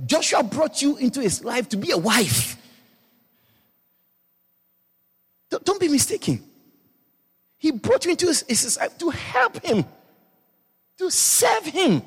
Joshua 0.04 0.42
brought 0.42 0.82
you 0.82 0.98
into 0.98 1.20
his 1.20 1.42
life 1.42 1.68
to 1.70 1.78
be 1.78 1.92
a 1.92 1.96
wife. 1.96 2.58
Don't, 5.50 5.64
don't 5.64 5.80
be 5.80 5.88
mistaken. 5.88 6.42
He 7.56 7.70
brought 7.70 8.04
you 8.04 8.10
into 8.10 8.26
his, 8.26 8.44
his 8.46 8.76
life 8.78 8.98
to 8.98 9.08
help 9.08 9.64
him, 9.64 9.86
to 10.98 11.10
serve 11.10 11.64
him, 11.64 12.02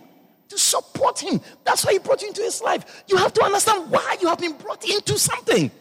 to 0.49 0.57
support 0.59 1.19
him. 1.19 1.41
That's 1.63 1.83
why 1.83 1.93
he 1.93 1.99
brought 1.99 2.21
you 2.21 2.27
into 2.27 2.43
his 2.43 2.61
life. 2.61 3.03
You 3.07 3.17
have 3.17 3.33
to 3.33 3.43
understand 3.43 3.89
why 3.89 4.17
you 4.21 4.27
have 4.27 4.39
been 4.39 4.57
brought 4.57 4.87
into 4.87 5.17
something. 5.17 5.71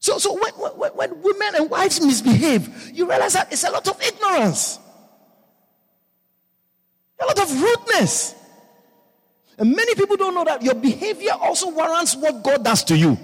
So, 0.00 0.18
so 0.18 0.32
when, 0.32 0.52
when, 0.54 0.90
when 0.92 1.22
women 1.22 1.54
and 1.56 1.70
wives 1.70 2.00
misbehave, 2.00 2.90
you 2.92 3.08
realize 3.08 3.34
that 3.34 3.52
it's 3.52 3.64
a 3.64 3.70
lot 3.70 3.86
of 3.86 4.00
ignorance, 4.02 4.78
a 7.20 7.26
lot 7.26 7.38
of 7.38 7.62
rudeness. 7.62 8.34
And 9.58 9.76
many 9.76 9.94
people 9.94 10.16
don't 10.16 10.34
know 10.34 10.44
that 10.44 10.62
your 10.62 10.74
behavior 10.74 11.32
also 11.38 11.70
warrants 11.70 12.16
what 12.16 12.42
God 12.42 12.64
does 12.64 12.82
to 12.84 12.96
you. 12.96 13.18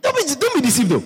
Don't 0.00 0.16
be, 0.16 0.34
don't 0.36 0.54
be 0.54 0.60
deceived 0.60 0.90
though. 0.90 1.02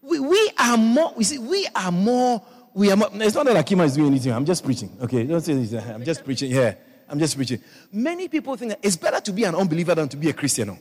We, 0.00 0.20
we 0.20 0.50
are 0.58 0.78
more, 0.78 1.12
we 1.14 1.24
see, 1.24 1.36
we 1.36 1.68
are 1.74 1.92
more, 1.92 2.42
we 2.72 2.90
are 2.90 2.96
more, 2.96 3.10
it's 3.12 3.34
not 3.34 3.44
that 3.44 3.62
Akima 3.62 3.84
is 3.84 3.94
doing 3.94 4.06
anything. 4.06 4.32
I'm 4.32 4.46
just 4.46 4.64
preaching. 4.64 4.90
Okay, 5.02 5.24
don't 5.24 5.42
say 5.42 5.52
this. 5.52 5.74
I'm 5.84 6.02
just 6.02 6.24
preaching. 6.24 6.50
Yeah, 6.50 6.76
I'm 7.10 7.18
just 7.18 7.36
preaching. 7.36 7.60
Many 7.92 8.28
people 8.28 8.56
think 8.56 8.70
that 8.70 8.78
it's 8.82 8.96
better 8.96 9.20
to 9.20 9.32
be 9.32 9.44
an 9.44 9.54
unbeliever 9.54 9.94
than 9.94 10.08
to 10.08 10.16
be 10.16 10.30
a 10.30 10.32
Christian. 10.32 10.70
Oh. 10.70 10.78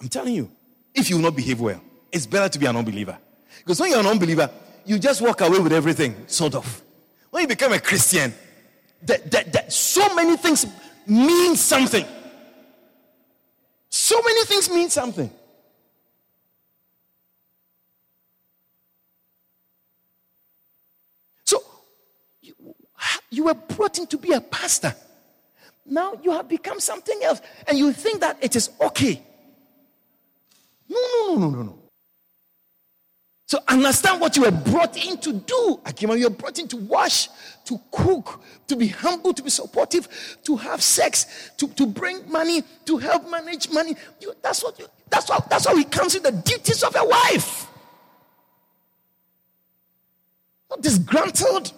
I'm 0.00 0.08
telling 0.08 0.34
you, 0.34 0.48
if 0.94 1.10
you 1.10 1.16
will 1.16 1.24
not 1.24 1.34
behave 1.34 1.60
well 1.60 1.80
it's 2.12 2.26
better 2.26 2.48
to 2.48 2.58
be 2.58 2.66
an 2.66 2.76
unbeliever. 2.76 3.18
Because 3.58 3.80
when 3.80 3.90
you're 3.90 4.00
an 4.00 4.06
unbeliever, 4.06 4.50
you 4.84 4.98
just 4.98 5.20
walk 5.20 5.40
away 5.40 5.58
with 5.58 5.72
everything, 5.72 6.26
sort 6.26 6.54
of. 6.54 6.82
When 7.30 7.42
you 7.42 7.48
become 7.48 7.72
a 7.72 7.80
Christian, 7.80 8.34
that, 9.02 9.30
that, 9.30 9.52
that 9.52 9.72
so 9.72 10.14
many 10.14 10.36
things 10.36 10.66
mean 11.06 11.56
something. 11.56 12.04
So 13.88 14.20
many 14.22 14.44
things 14.44 14.70
mean 14.70 14.90
something. 14.90 15.30
So 21.44 21.62
you, 22.40 22.54
you 23.30 23.44
were 23.44 23.54
brought 23.54 23.98
in 23.98 24.06
to 24.08 24.18
be 24.18 24.32
a 24.32 24.40
pastor. 24.40 24.94
Now 25.86 26.14
you 26.22 26.30
have 26.32 26.48
become 26.48 26.78
something 26.80 27.20
else, 27.22 27.40
and 27.66 27.76
you 27.76 27.92
think 27.92 28.20
that 28.20 28.38
it 28.40 28.54
is 28.54 28.70
okay. 28.80 29.22
No, 30.88 30.98
no, 30.98 31.34
no, 31.34 31.36
no, 31.36 31.50
no, 31.50 31.62
no. 31.62 31.79
So 33.50 33.58
understand 33.66 34.20
what 34.20 34.36
you 34.36 34.42
were 34.42 34.52
brought 34.52 34.96
in 34.96 35.18
to 35.18 35.32
do. 35.32 35.80
Akima, 35.84 36.16
you 36.16 36.28
were 36.28 36.36
brought 36.36 36.56
in 36.60 36.68
to 36.68 36.76
wash, 36.76 37.28
to 37.64 37.80
cook, 37.90 38.40
to 38.68 38.76
be 38.76 38.86
humble, 38.86 39.34
to 39.34 39.42
be 39.42 39.50
supportive, 39.50 40.06
to 40.44 40.54
have 40.54 40.80
sex, 40.80 41.50
to, 41.56 41.66
to 41.66 41.84
bring 41.84 42.30
money, 42.30 42.62
to 42.84 42.98
help 42.98 43.28
manage 43.28 43.68
money. 43.70 43.96
You, 44.20 44.34
that's 44.40 44.62
what 44.62 44.78
you, 44.78 44.86
that's 45.08 45.28
what 45.28 45.50
that's 45.50 45.66
how 45.66 45.74
he 45.74 45.82
comes 45.82 46.14
in 46.14 46.22
the 46.22 46.30
duties 46.30 46.84
of 46.84 46.94
a 46.94 47.04
wife. 47.04 47.66
Not 50.70 50.82
disgruntled, 50.82 51.72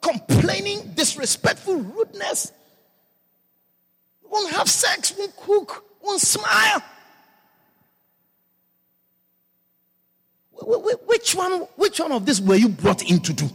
complaining, 0.00 0.92
disrespectful, 0.94 1.76
rudeness. 1.76 2.52
Won't 4.30 4.50
have 4.54 4.70
sex, 4.70 5.12
won't 5.18 5.36
cook, 5.36 5.84
won't 6.00 6.22
smile. 6.22 6.82
Which 10.60 11.34
one, 11.34 11.60
which 11.76 12.00
one 12.00 12.12
of 12.12 12.26
this 12.26 12.40
were 12.40 12.56
you 12.56 12.68
brought 12.68 13.08
in 13.08 13.20
to 13.20 13.32
do? 13.32 13.48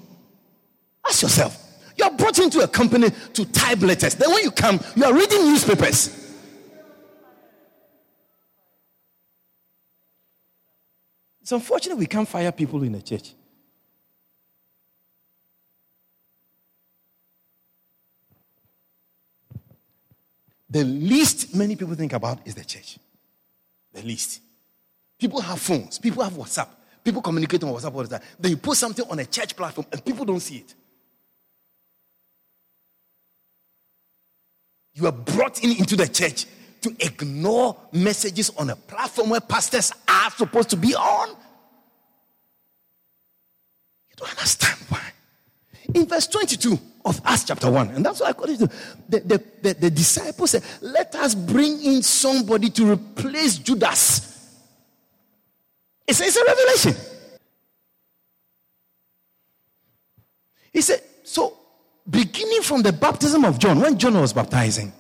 Ask 1.05 1.21
yourself. 1.21 1.59
You 1.97 2.05
are 2.05 2.11
brought 2.11 2.39
into 2.39 2.61
a 2.61 2.67
company 2.67 3.09
to 3.33 3.45
type 3.45 3.81
letters. 3.81 4.15
Then 4.15 4.31
when 4.31 4.43
you 4.43 4.51
come, 4.51 4.79
you 4.95 5.03
are 5.03 5.13
reading 5.13 5.43
newspapers. 5.43 6.19
It's 11.41 11.51
unfortunate 11.51 11.97
we 11.97 12.05
can't 12.05 12.27
fire 12.27 12.51
people 12.53 12.81
in 12.83 12.93
the 12.93 13.01
church. 13.01 13.33
The 20.69 20.83
least 20.83 21.53
many 21.53 21.75
people 21.75 21.93
think 21.93 22.13
about 22.13 22.47
is 22.47 22.55
the 22.55 22.63
church. 22.63 22.97
The 23.91 24.01
least. 24.01 24.41
People 25.19 25.41
have 25.41 25.59
phones, 25.59 25.99
people 25.99 26.23
have 26.23 26.33
WhatsApp. 26.33 26.69
People 27.03 27.21
communicate 27.21 27.63
on 27.63 27.73
WhatsApp 27.73 27.93
all 27.93 28.03
the 28.03 28.17
time. 28.17 28.21
Then 28.39 28.51
you 28.51 28.57
put 28.57 28.77
something 28.77 29.05
on 29.09 29.19
a 29.19 29.25
church 29.25 29.55
platform 29.55 29.87
and 29.91 30.03
people 30.03 30.23
don't 30.25 30.39
see 30.39 30.57
it. 30.57 30.73
You 34.93 35.07
are 35.07 35.11
brought 35.11 35.63
in 35.63 35.71
into 35.71 35.95
the 35.95 36.07
church 36.07 36.45
to 36.81 36.95
ignore 36.99 37.75
messages 37.91 38.51
on 38.57 38.69
a 38.69 38.75
platform 38.75 39.31
where 39.31 39.41
pastors 39.41 39.91
are 40.07 40.31
supposed 40.31 40.69
to 40.69 40.77
be 40.77 40.95
on. 40.95 41.29
You 41.29 41.35
don't 44.17 44.29
understand 44.29 44.79
why. 44.89 45.01
In 45.93 46.05
verse 46.05 46.27
22 46.27 46.77
of 47.05 47.19
Acts 47.25 47.45
chapter 47.45 47.69
1, 47.69 47.89
and 47.89 48.05
that's 48.05 48.21
what 48.21 48.29
I 48.29 48.33
call 48.33 48.49
it, 48.49 48.59
the, 48.59 48.69
the, 49.09 49.43
the, 49.61 49.73
the 49.73 49.89
disciples 49.89 50.51
said, 50.51 50.63
Let 50.81 51.15
us 51.15 51.35
bring 51.35 51.81
in 51.83 52.01
somebody 52.01 52.69
to 52.69 52.91
replace 52.91 53.57
Judas 53.57 54.32
it's, 56.07 56.21
it's 56.21 56.37
a 56.37 56.43
revelation. 56.45 56.95
He 60.71 60.81
said, 60.81 61.01
so 61.23 61.57
beginning 62.09 62.61
from 62.61 62.81
the 62.81 62.91
baptism 62.91 63.45
of 63.45 63.59
John, 63.59 63.79
when 63.79 63.97
John 63.97 64.19
was 64.19 64.33
baptizing, 64.33 64.91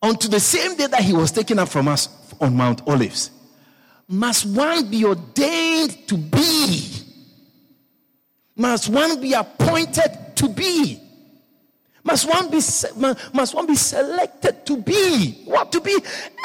unto 0.00 0.28
the 0.28 0.40
same 0.40 0.76
day 0.76 0.86
that 0.86 1.02
he 1.02 1.12
was 1.12 1.30
taken 1.32 1.58
up 1.58 1.68
from 1.68 1.88
us 1.88 2.08
on 2.40 2.56
Mount 2.56 2.86
Olives, 2.86 3.30
must 4.08 4.46
one 4.46 4.90
be 4.90 5.04
ordained 5.04 6.06
to 6.08 6.16
be, 6.16 6.88
must 8.56 8.88
one 8.88 9.20
be 9.20 9.32
appointed 9.32 10.36
to 10.36 10.48
be 10.48 11.01
must 12.04 12.28
one 12.28 12.50
be 12.50 12.56
must 13.32 13.54
one 13.54 13.66
be 13.66 13.76
selected 13.76 14.66
to 14.66 14.76
be 14.76 15.42
what 15.44 15.70
to 15.70 15.80
be 15.80 15.96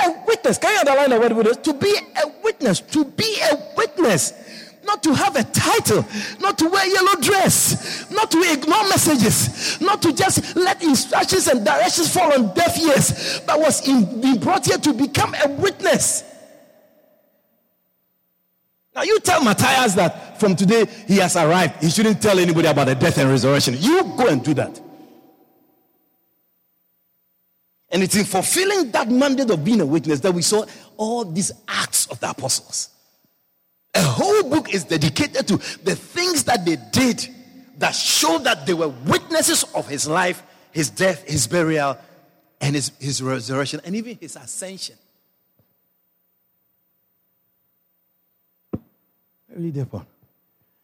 a 0.06 0.12
witness? 0.28 0.58
Can 0.58 0.74
you 0.74 0.80
underline 0.80 1.10
the 1.10 1.20
word 1.20 1.32
witness? 1.34 1.58
To 1.58 1.74
be 1.74 1.96
a 2.24 2.28
witness, 2.44 2.80
to 2.82 3.06
be 3.06 3.40
a 3.52 3.74
witness, 3.76 4.34
not 4.86 5.02
to 5.04 5.16
have 5.16 5.36
a 5.36 5.44
title, 5.44 6.06
not 6.40 6.60
to 6.60 6.70
wear 6.70 6.86
yellow 6.88 7.20
dress, 7.22 8.10
not 8.12 8.30
to 8.32 8.40
ignore 8.40 8.84
messages, 8.84 9.82
not 9.82 10.02
to 10.04 10.14
just 10.14 10.56
let 10.56 10.84
instructions 10.84 11.48
and 11.48 11.66
directions 11.66 12.14
fall 12.14 12.32
on 12.34 12.54
deaf 12.54 12.78
ears, 12.78 13.42
but 13.48 13.60
was 13.60 13.88
in, 13.88 14.22
being 14.22 14.40
brought 14.40 14.66
here 14.66 14.78
to 14.78 14.94
become 14.94 15.36
a 15.44 15.50
witness. 15.50 16.24
Now 18.96 19.04
you 19.04 19.20
tell 19.20 19.44
Matthias 19.44 19.94
that 19.96 20.40
from 20.40 20.56
today 20.56 20.86
he 21.08 21.18
has 21.18 21.36
arrived. 21.36 21.84
He 21.84 21.90
shouldn't 21.90 22.22
tell 22.22 22.38
anybody 22.38 22.68
about 22.68 22.88
the 22.88 22.96
death 22.96 23.18
and 23.18 23.30
resurrection. 23.30 23.76
You 23.80 24.04
go 24.16 24.28
and 24.28 24.44
do 24.44 24.54
that. 24.56 24.82
And 27.90 28.04
it's 28.04 28.16
in 28.16 28.26
fulfilling 28.26 28.92
that 28.92 29.10
mandate 29.10 29.50
of 29.50 29.64
being 29.64 29.82
a 29.82 29.86
witness 29.86 30.20
that 30.20 30.34
we 30.34 30.42
saw 30.42 30.66
all 30.98 31.24
these 31.24 31.52
acts 31.68 32.08
of 32.08 32.20
the 32.20 32.30
apostles. 32.30 32.90
A 33.96 34.02
whole 34.02 34.44
book 34.44 34.74
is 34.74 34.84
dedicated 34.84 35.48
to 35.48 35.58
the 35.84 35.96
things 35.96 36.44
that 36.44 36.66
they 36.66 36.78
did 36.92 37.28
that 37.78 37.96
show 37.96 38.38
that 38.40 38.66
they 38.66 38.74
were 38.74 38.90
witnesses 38.90 39.64
of 39.74 39.88
his 39.88 40.08
life, 40.08 40.44
his 40.72 40.90
death, 40.90 41.28
his 41.28 41.48
burial, 41.48 41.98
and 42.60 42.76
his, 42.76 42.92
his 43.00 43.22
resurrection, 43.24 43.80
and 43.86 43.96
even 43.96 44.18
his 44.20 44.36
ascension. 44.36 44.96
Really 49.56 49.82
one. 49.82 50.06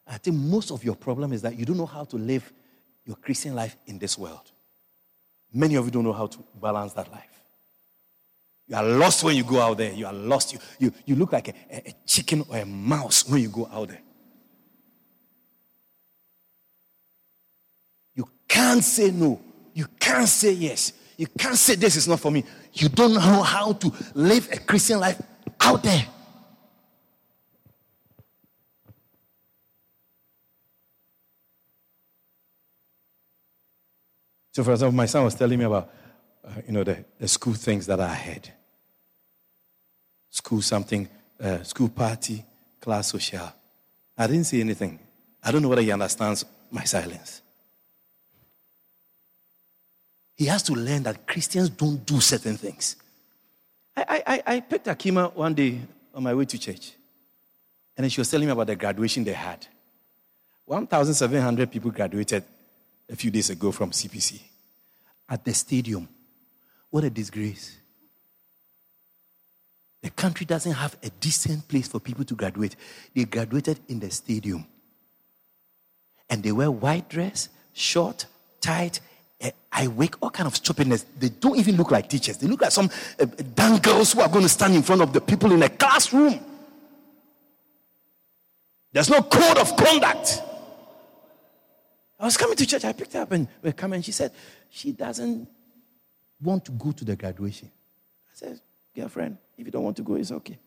I 0.08 0.18
think 0.18 0.36
most 0.36 0.72
of 0.72 0.84
your 0.84 0.96
problem 0.96 1.34
is 1.34 1.42
that 1.42 1.58
you 1.58 1.66
don't 1.66 1.78
know 1.78 1.86
how 1.86 2.06
to 2.06 2.16
live 2.18 2.52
your 3.06 3.16
Christian 3.18 3.56
life 3.56 3.76
in 3.86 4.00
this 4.00 4.18
world. 4.18 4.53
Many 5.54 5.76
of 5.76 5.86
you 5.86 5.92
don't 5.92 6.04
know 6.04 6.14
how 6.14 6.28
to 6.28 6.40
balance 6.60 6.94
that 6.94 7.12
life. 7.12 7.30
You 8.68 8.78
are 8.78 8.84
lost 8.84 9.24
when 9.24 9.36
you 9.36 9.44
go 9.44 9.60
out 9.60 9.78
there. 9.78 9.92
You 9.92 10.08
are 10.08 10.14
lost. 10.14 10.54
You, 10.54 10.60
you, 10.80 10.94
you 11.06 11.16
look 11.16 11.32
like 11.32 11.50
a, 11.50 11.54
a 11.72 11.94
chicken 12.06 12.44
or 12.50 12.58
a 12.58 12.66
mouse 12.66 13.28
when 13.28 13.42
you 13.42 13.50
go 13.50 13.70
out 13.72 13.90
there. 13.90 14.02
You 18.16 18.28
can't 18.48 18.84
say 18.84 19.12
no. 19.12 19.40
You 19.74 19.86
can't 20.00 20.28
say 20.28 20.54
yes. 20.54 20.94
You 21.18 21.28
can't 21.28 21.58
say 21.58 21.76
this 21.76 21.96
is 21.96 22.08
not 22.08 22.20
for 22.20 22.32
me. 22.32 22.44
You 22.74 22.90
don't 22.90 23.14
know 23.14 23.44
how 23.44 23.74
to 23.74 23.94
live 24.16 24.50
a 24.52 24.58
Christian 24.58 25.00
life 25.00 25.22
out 25.60 25.84
there. 25.84 26.08
So, 34.54 34.64
for 34.64 34.72
example, 34.72 34.96
my 34.96 35.08
son 35.08 35.24
was 35.24 35.34
telling 35.34 35.58
me 35.58 35.66
about, 35.66 35.90
uh, 36.46 36.62
you 36.68 36.74
know, 36.74 36.84
the, 36.84 37.04
the 37.18 37.28
school 37.28 37.56
things 37.56 37.88
that 37.88 38.00
I 38.00 38.14
had. 38.14 38.54
School 40.30 40.62
something, 40.62 41.10
uh, 41.42 41.64
school 41.64 41.90
party, 41.90 42.46
class 42.80 43.08
social. 43.08 43.52
I 44.16 44.28
didn't 44.28 44.44
say 44.46 44.62
anything. 44.62 45.00
I 45.44 45.52
don't 45.52 45.64
know 45.64 45.70
whether 45.70 45.82
he 45.82 45.92
understands 45.92 46.46
my 46.70 46.84
silence. 46.84 47.42
He 50.36 50.46
has 50.46 50.62
to 50.64 50.74
learn 50.74 51.02
that 51.04 51.26
Christians 51.26 51.70
don't 51.70 52.06
do 52.06 52.20
certain 52.20 52.56
things. 52.56 52.96
I, 53.98 54.24
I, 54.26 54.44
I 54.56 54.60
picked 54.60 54.86
Akima 54.86 55.34
one 55.34 55.56
day 55.56 55.80
on 56.14 56.24
my 56.24 56.34
way 56.34 56.46
to 56.46 56.60
church. 56.60 56.94
And 57.98 58.12
she 58.12 58.22
was 58.22 58.30
telling 58.30 58.48
me 58.48 58.52
about 58.52 58.68
the 58.68 58.76
graduation 58.76 59.24
they 59.24 59.34
had. 59.34 59.66
1,700 60.66 61.72
people 61.72 61.92
graduated 61.92 62.44
a 63.10 63.16
few 63.16 63.32
days 63.32 63.50
ago 63.50 63.72
from 63.72 63.92
CPC 63.92 64.42
at 65.30 65.44
the 65.44 65.54
stadium. 65.54 66.08
What 66.90 67.04
a 67.04 67.10
disgrace. 67.10 67.78
The 70.02 70.10
country 70.10 70.46
doesn't 70.46 70.74
have 70.74 70.98
a 71.02 71.10
decent 71.10 71.68
place 71.68 71.88
for 71.88 72.00
people 72.00 72.26
to 72.26 72.36
graduate. 72.36 72.76
They 73.16 73.26
graduated 73.26 73.80
in 73.88 74.00
the 74.00 74.12
stadium. 74.12 74.66
And 76.30 76.44
they 76.44 76.52
wear 76.52 76.70
white 76.70 77.10
dress, 77.10 77.50
short, 77.74 78.26
tight, 78.60 79.00
uh, 79.44 79.52
I 79.72 79.88
wake 79.88 80.16
all 80.22 80.30
kind 80.30 80.48
of 80.48 80.56
stupidness. 80.56 81.06
They 81.20 81.30
don't 81.30 81.58
even 81.58 81.76
look 81.76 81.92
like 81.92 82.10
teachers. 82.10 82.38
They 82.38 82.48
look 82.48 82.62
like 82.62 82.72
some 82.72 82.90
uh, 83.20 83.26
girls 83.80 84.14
who 84.14 84.22
are 84.22 84.30
going 84.30 84.44
to 84.44 84.50
stand 84.50 84.76
in 84.76 84.84
front 84.84 85.02
of 85.02 85.12
the 85.12 85.20
people 85.22 85.52
in 85.52 85.62
a 85.64 85.70
classroom. 85.70 86.40
There's 88.92 89.10
no 89.10 89.22
code 89.22 89.58
of 89.58 89.76
conduct. 89.76 90.42
I 92.24 92.26
was 92.26 92.38
coming 92.38 92.56
to 92.56 92.66
church. 92.66 92.86
I 92.86 92.94
picked 92.94 93.12
her 93.14 93.20
up 93.20 93.34
and 93.34 93.50
we're 93.62 93.74
coming. 93.74 94.02
She 94.02 94.14
said 94.14 94.32
she 94.70 94.94
doesn't 94.94 95.46
want 96.42 96.64
to 96.64 96.72
go 96.72 96.94
to 96.94 97.04
the 97.04 97.18
graduation. 97.18 97.70
I 97.70 98.32
said, 98.34 98.62
girlfriend, 98.96 99.38
if 99.58 99.66
you 99.66 99.72
don't 99.74 99.84
want 99.84 99.98
to 99.98 100.04
go, 100.04 100.16
it's 100.16 100.32
okay. 100.32 100.58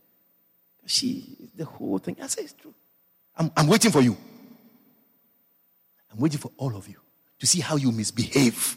She, 0.85 1.51
the 1.57 1.65
whole 1.65 1.97
thing. 1.97 2.15
I 2.23 2.27
said, 2.27 2.45
it's 2.45 2.53
true. 2.53 2.75
I'm, 3.39 3.51
I'm 3.57 3.69
waiting 3.69 3.91
for 3.91 4.03
you. 4.03 4.15
I'm 6.13 6.19
waiting 6.19 6.39
for 6.39 6.51
all 6.59 6.77
of 6.77 6.87
you 6.89 6.97
to 7.39 7.47
see 7.47 7.61
how 7.61 7.77
you 7.77 7.91
misbehave. 7.91 8.77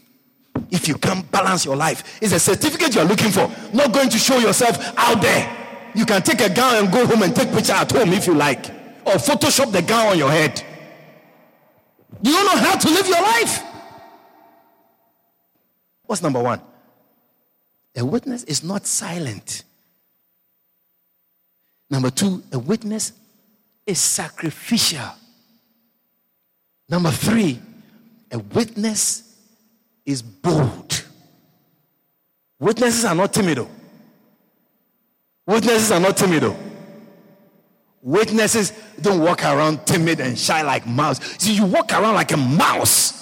If 0.70 0.88
you 0.88 0.94
can't 0.94 1.30
balance 1.30 1.66
your 1.66 1.76
life, 1.76 2.18
it's 2.22 2.32
a 2.32 2.40
certificate 2.40 2.94
you're 2.94 3.04
looking 3.04 3.30
for, 3.30 3.52
not 3.74 3.92
going 3.92 4.08
to 4.08 4.16
show 4.16 4.38
yourself 4.38 4.78
out 4.96 5.20
there. 5.20 5.90
You 5.94 6.06
can 6.06 6.22
take 6.22 6.40
a 6.40 6.48
gown 6.48 6.76
and 6.76 6.90
go 6.90 7.06
home 7.06 7.24
and 7.24 7.36
take 7.36 7.52
picture 7.52 7.74
at 7.74 7.92
home 7.92 8.14
if 8.14 8.26
you 8.26 8.32
like, 8.32 8.70
or 9.04 9.16
Photoshop 9.16 9.70
the 9.70 9.82
gown 9.82 10.12
on 10.12 10.18
your 10.18 10.30
head. 10.30 10.64
You 12.22 12.32
don't 12.32 12.44
know 12.46 12.62
how 12.62 12.76
to 12.76 12.88
live 12.88 13.06
your 13.06 13.22
life. 13.22 13.62
What's 16.04 16.22
number 16.22 16.42
one? 16.42 16.60
A 17.96 18.04
witness 18.04 18.44
is 18.44 18.62
not 18.62 18.86
silent. 18.86 19.64
Number 21.88 22.10
two, 22.10 22.42
a 22.52 22.58
witness 22.58 23.12
is 23.86 23.98
sacrificial. 23.98 25.10
Number 26.88 27.10
three, 27.10 27.60
a 28.30 28.38
witness 28.38 29.36
is 30.04 30.22
bold. 30.22 31.04
Witnesses 32.58 33.04
are 33.04 33.14
not 33.14 33.32
timid. 33.32 33.66
Witnesses 35.46 35.90
are 35.90 36.00
not 36.00 36.16
timid. 36.16 36.54
Witnesses 38.02 38.72
don't 39.00 39.20
walk 39.20 39.44
around 39.44 39.86
timid 39.86 40.20
and 40.20 40.38
shy 40.38 40.62
like 40.62 40.86
mouse. 40.86 41.20
See, 41.38 41.54
you 41.54 41.66
walk 41.66 41.92
around 41.92 42.14
like 42.14 42.32
a 42.32 42.36
mouse. 42.36 43.18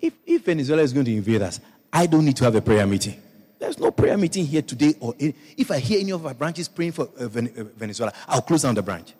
If, 0.00 0.14
if 0.24 0.44
Venezuela 0.44 0.82
is 0.82 0.92
going 0.92 1.06
to 1.06 1.14
invade 1.14 1.42
us, 1.42 1.60
I 1.92 2.06
don't 2.06 2.24
need 2.24 2.36
to 2.36 2.44
have 2.44 2.54
a 2.54 2.62
prayer 2.62 2.86
meeting. 2.86 3.20
There's 3.58 3.78
no 3.78 3.90
prayer 3.90 4.16
meeting 4.16 4.46
here 4.46 4.62
today. 4.62 4.94
Or 5.00 5.14
if 5.18 5.70
I 5.70 5.78
hear 5.78 6.00
any 6.00 6.12
of 6.12 6.24
our 6.24 6.34
branches 6.34 6.68
praying 6.68 6.92
for 6.92 7.08
uh, 7.20 7.24
uh, 7.24 7.28
Venezuela, 7.28 8.12
I'll 8.26 8.42
close 8.42 8.62
down 8.62 8.74
the 8.74 8.82
branch. 8.82 9.12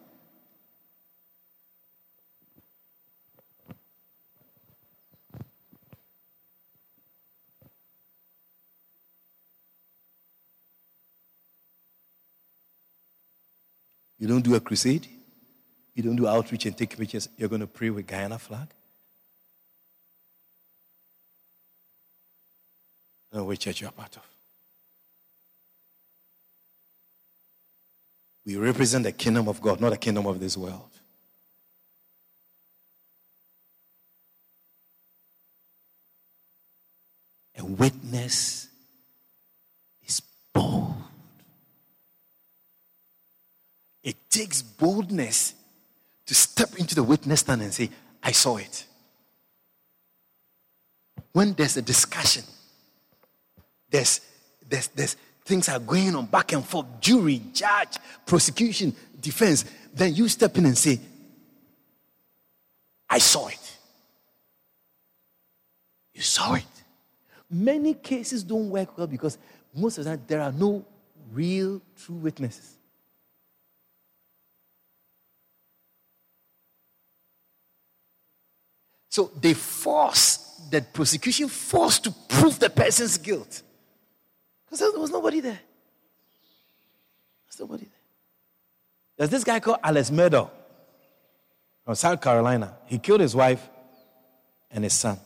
You 14.18 14.26
don't 14.26 14.42
do 14.42 14.54
a 14.54 14.60
crusade. 14.60 15.06
You 15.94 16.02
don't 16.02 16.16
do 16.16 16.26
outreach 16.26 16.66
and 16.66 16.76
take 16.76 16.96
pictures. 16.96 17.28
You're 17.36 17.48
going 17.48 17.60
to 17.60 17.66
pray 17.66 17.90
with 17.90 18.06
Guyana 18.06 18.38
flag. 18.38 18.68
know 23.32 23.44
which 23.44 23.60
church 23.60 23.80
you're 23.80 23.90
part 23.90 24.16
of. 24.16 24.22
We 28.44 28.56
represent 28.56 29.04
the 29.04 29.12
kingdom 29.12 29.48
of 29.48 29.60
God, 29.60 29.80
not 29.80 29.90
the 29.90 29.98
kingdom 29.98 30.26
of 30.26 30.40
this 30.40 30.56
world. 30.56 30.88
A 37.58 37.64
witness 37.64 38.68
is 40.06 40.22
bold. 40.52 40.94
It 44.08 44.30
takes 44.30 44.62
boldness 44.62 45.52
to 46.24 46.34
step 46.34 46.76
into 46.78 46.94
the 46.94 47.02
witness 47.02 47.40
stand 47.40 47.60
and 47.60 47.74
say, 47.74 47.90
I 48.22 48.32
saw 48.32 48.56
it. 48.56 48.86
When 51.34 51.52
there's 51.52 51.76
a 51.76 51.82
discussion, 51.82 52.42
there's, 53.90 54.22
there's, 54.66 54.88
there's 54.88 55.14
things 55.44 55.68
are 55.68 55.78
going 55.78 56.16
on 56.16 56.24
back 56.24 56.52
and 56.54 56.64
forth, 56.64 56.86
jury, 57.02 57.42
judge, 57.52 57.98
prosecution, 58.24 58.96
defense. 59.20 59.66
Then 59.92 60.14
you 60.14 60.26
step 60.28 60.56
in 60.56 60.64
and 60.64 60.78
say, 60.78 60.98
I 63.10 63.18
saw 63.18 63.48
it. 63.48 63.76
You 66.14 66.22
saw 66.22 66.54
it. 66.54 66.64
Many 67.50 67.92
cases 67.92 68.42
don't 68.42 68.70
work 68.70 68.96
well 68.96 69.06
because 69.06 69.36
most 69.74 69.98
of 69.98 70.04
the 70.04 70.12
time 70.12 70.24
there 70.26 70.40
are 70.40 70.52
no 70.52 70.82
real 71.30 71.82
true 71.94 72.16
witnesses. 72.16 72.77
So 79.18 79.32
they 79.40 79.52
force, 79.52 80.36
the 80.70 80.80
prosecution 80.80 81.48
forced 81.48 82.04
to 82.04 82.12
prove 82.28 82.60
the 82.60 82.70
person's 82.70 83.18
guilt. 83.18 83.62
Because 84.64 84.78
there 84.78 85.00
was 85.00 85.10
nobody 85.10 85.40
there. 85.40 85.58
There's 87.44 87.58
nobody 87.58 87.82
there. 87.82 88.00
There's 89.16 89.30
this 89.30 89.42
guy 89.42 89.58
called 89.58 89.78
Alex 89.82 90.10
Murdaugh 90.10 90.48
from 91.84 91.96
South 91.96 92.20
Carolina. 92.20 92.76
He 92.86 93.00
killed 93.00 93.18
his 93.18 93.34
wife 93.34 93.68
and 94.70 94.84
his 94.84 94.92
son. 94.92 95.18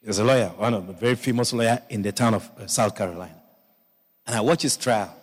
He 0.00 0.06
was 0.06 0.18
a 0.18 0.24
lawyer, 0.24 0.48
one 0.56 0.72
of 0.72 0.86
the 0.86 0.94
very 0.94 1.16
famous 1.16 1.52
lawyer 1.52 1.82
in 1.90 2.00
the 2.00 2.12
town 2.12 2.32
of 2.32 2.50
uh, 2.58 2.66
South 2.66 2.96
Carolina. 2.96 3.42
And 4.26 4.34
I 4.34 4.40
watched 4.40 4.62
his 4.62 4.78
trial. 4.78 5.14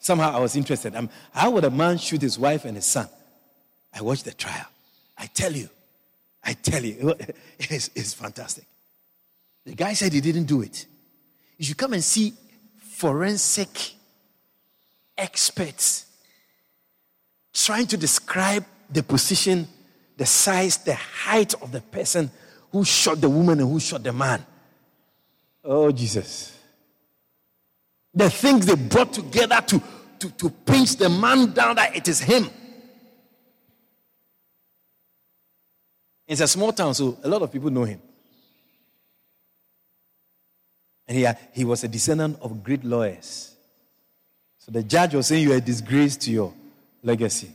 Somehow 0.00 0.36
I 0.36 0.38
was 0.38 0.54
interested. 0.54 0.94
Um, 0.96 1.08
how 1.32 1.50
would 1.52 1.64
a 1.64 1.70
man 1.70 1.96
shoot 1.96 2.20
his 2.20 2.38
wife 2.38 2.66
and 2.66 2.76
his 2.76 2.84
son? 2.84 3.08
I 3.90 4.02
watched 4.02 4.26
the 4.26 4.34
trial. 4.34 4.66
I 5.16 5.28
tell 5.28 5.52
you, 5.52 5.70
I 6.44 6.52
tell 6.52 6.84
you, 6.84 7.14
it's, 7.58 7.90
it's 7.94 8.14
fantastic. 8.14 8.64
The 9.64 9.74
guy 9.74 9.94
said 9.94 10.12
he 10.12 10.20
didn't 10.20 10.44
do 10.44 10.62
it. 10.62 10.86
You 11.56 11.64
should 11.64 11.78
come 11.78 11.94
and 11.94 12.04
see 12.04 12.34
forensic 12.76 13.92
experts 15.16 16.06
trying 17.52 17.86
to 17.86 17.96
describe 17.96 18.64
the 18.90 19.02
position, 19.02 19.66
the 20.16 20.26
size, 20.26 20.78
the 20.78 20.94
height 20.94 21.54
of 21.62 21.72
the 21.72 21.80
person 21.80 22.30
who 22.72 22.84
shot 22.84 23.20
the 23.20 23.28
woman 23.28 23.60
and 23.60 23.70
who 23.70 23.80
shot 23.80 24.02
the 24.02 24.12
man. 24.12 24.44
Oh, 25.64 25.90
Jesus. 25.92 26.58
The 28.12 28.28
things 28.28 28.66
they 28.66 28.74
brought 28.74 29.12
together 29.12 29.60
to, 29.68 29.82
to, 30.18 30.30
to 30.30 30.50
pinch 30.50 30.96
the 30.96 31.08
man 31.08 31.52
down 31.52 31.76
that 31.76 31.96
it 31.96 32.06
is 32.08 32.20
him. 32.20 32.48
It's 36.26 36.40
a 36.40 36.48
small 36.48 36.72
town, 36.72 36.94
so 36.94 37.18
a 37.22 37.28
lot 37.28 37.42
of 37.42 37.52
people 37.52 37.70
know 37.70 37.84
him. 37.84 38.00
And 41.06 41.18
he, 41.18 41.26
he 41.52 41.64
was 41.64 41.84
a 41.84 41.88
descendant 41.88 42.38
of 42.40 42.62
great 42.62 42.82
lawyers. 42.82 43.54
So 44.58 44.72
the 44.72 44.82
judge 44.82 45.14
was 45.14 45.26
saying, 45.26 45.42
You 45.42 45.52
are 45.52 45.56
a 45.56 45.60
disgrace 45.60 46.16
to 46.18 46.30
your 46.30 46.54
legacy. 47.02 47.50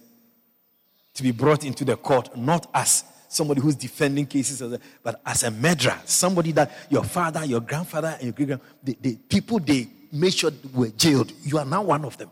To 1.16 1.24
be 1.24 1.32
brought 1.32 1.66
into 1.66 1.84
the 1.84 1.98
court, 1.98 2.38
not 2.38 2.70
as 2.74 3.04
somebody 3.28 3.62
who's 3.62 3.76
defending 3.76 4.28
cases, 4.28 4.62
but 5.02 5.20
as 5.26 5.44
a 5.44 5.50
murderer. 5.50 5.98
Somebody 6.06 6.52
that 6.52 6.72
your 6.90 7.04
father, 7.04 7.44
your 7.46 7.62
grandfather, 7.62 8.10
and 8.20 8.24
your 8.24 8.34
great 8.34 8.48
grandfather, 8.48 8.74
the, 8.84 8.98
the 9.02 9.16
people 9.16 9.60
they 9.60 9.88
made 10.12 10.34
sure 10.34 10.52
were 10.74 10.90
jailed. 10.90 11.32
You 11.44 11.58
are 11.58 11.66
now 11.66 11.82
one 11.82 12.06
of 12.06 12.18
them. 12.18 12.30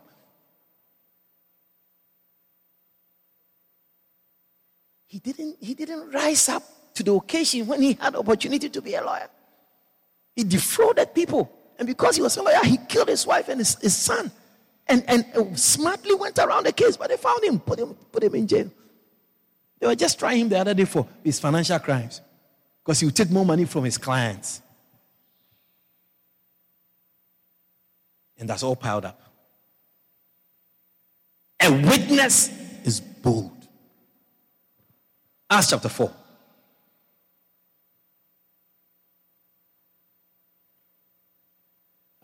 He 5.08 5.18
didn't, 5.18 5.56
he 5.60 5.74
didn't 5.74 6.10
rise 6.10 6.48
up 6.50 6.62
to 6.94 7.02
the 7.02 7.14
occasion 7.14 7.66
when 7.66 7.80
he 7.80 7.94
had 7.94 8.14
opportunity 8.14 8.68
to 8.68 8.82
be 8.82 8.94
a 8.94 9.02
lawyer. 9.02 9.28
He 10.36 10.44
defrauded 10.44 11.14
people. 11.14 11.50
And 11.78 11.88
because 11.88 12.16
he 12.16 12.22
was 12.22 12.36
a 12.36 12.42
lawyer, 12.42 12.62
he 12.62 12.76
killed 12.76 13.08
his 13.08 13.26
wife 13.26 13.48
and 13.48 13.58
his, 13.58 13.76
his 13.76 13.96
son. 13.96 14.30
And, 14.86 15.02
and 15.08 15.24
uh, 15.34 15.54
smartly 15.54 16.14
went 16.14 16.38
around 16.38 16.66
the 16.66 16.72
case, 16.72 16.96
but 16.96 17.08
they 17.08 17.16
found 17.16 17.42
him 17.42 17.58
put, 17.58 17.78
him, 17.78 17.94
put 18.12 18.22
him 18.22 18.34
in 18.34 18.46
jail. 18.46 18.70
They 19.80 19.86
were 19.86 19.94
just 19.94 20.18
trying 20.18 20.40
him 20.40 20.48
the 20.50 20.58
other 20.58 20.74
day 20.74 20.84
for 20.84 21.06
his 21.24 21.40
financial 21.40 21.78
crimes. 21.78 22.20
Because 22.84 23.00
he 23.00 23.06
would 23.06 23.16
take 23.16 23.30
more 23.30 23.46
money 23.46 23.64
from 23.64 23.84
his 23.84 23.96
clients. 23.96 24.60
And 28.38 28.48
that's 28.48 28.62
all 28.62 28.76
piled 28.76 29.06
up. 29.06 29.20
A 31.60 31.70
witness 31.70 32.50
is 32.84 33.00
bold. 33.00 33.57
Acts 35.50 35.70
chapter 35.70 35.88
4. 35.88 36.12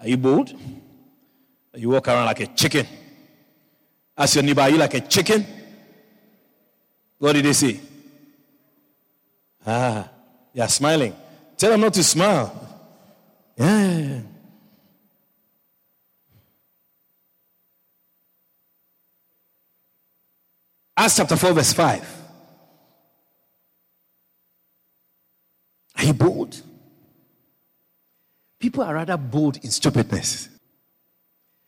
Are 0.01 0.09
you 0.09 0.19
bold? 0.19 0.53
You 1.75 1.89
walk 1.91 2.09
around 2.09 2.27
like 2.27 2.41
a 2.41 2.47
chicken. 2.49 2.87
Ask 4.17 4.35
your 4.35 4.45
neighbor, 4.45 4.61
are 4.61 4.71
you 4.71 4.77
like 4.77 4.95
a 4.95 5.01
chicken? 5.01 5.47
What 7.19 7.33
did 7.33 7.47
they 7.47 7.55
say? 7.55 7.81
Ah, 9.67 10.11
they 10.55 10.61
are 10.61 10.69
smiling. 10.69 11.17
Tell 11.57 11.71
them 11.71 11.81
not 11.81 11.95
to 11.95 12.05
smile. 12.05 12.53
Yeah. 13.57 14.21
Acts 20.97 21.17
chapter 21.17 21.37
4, 21.37 21.53
verse 21.55 21.73
5. 21.73 22.24
Bold? 26.13 26.61
People 28.59 28.83
are 28.85 28.95
rather 28.95 29.17
bold 29.17 29.59
in 29.63 29.71
stupidness. 29.71 30.49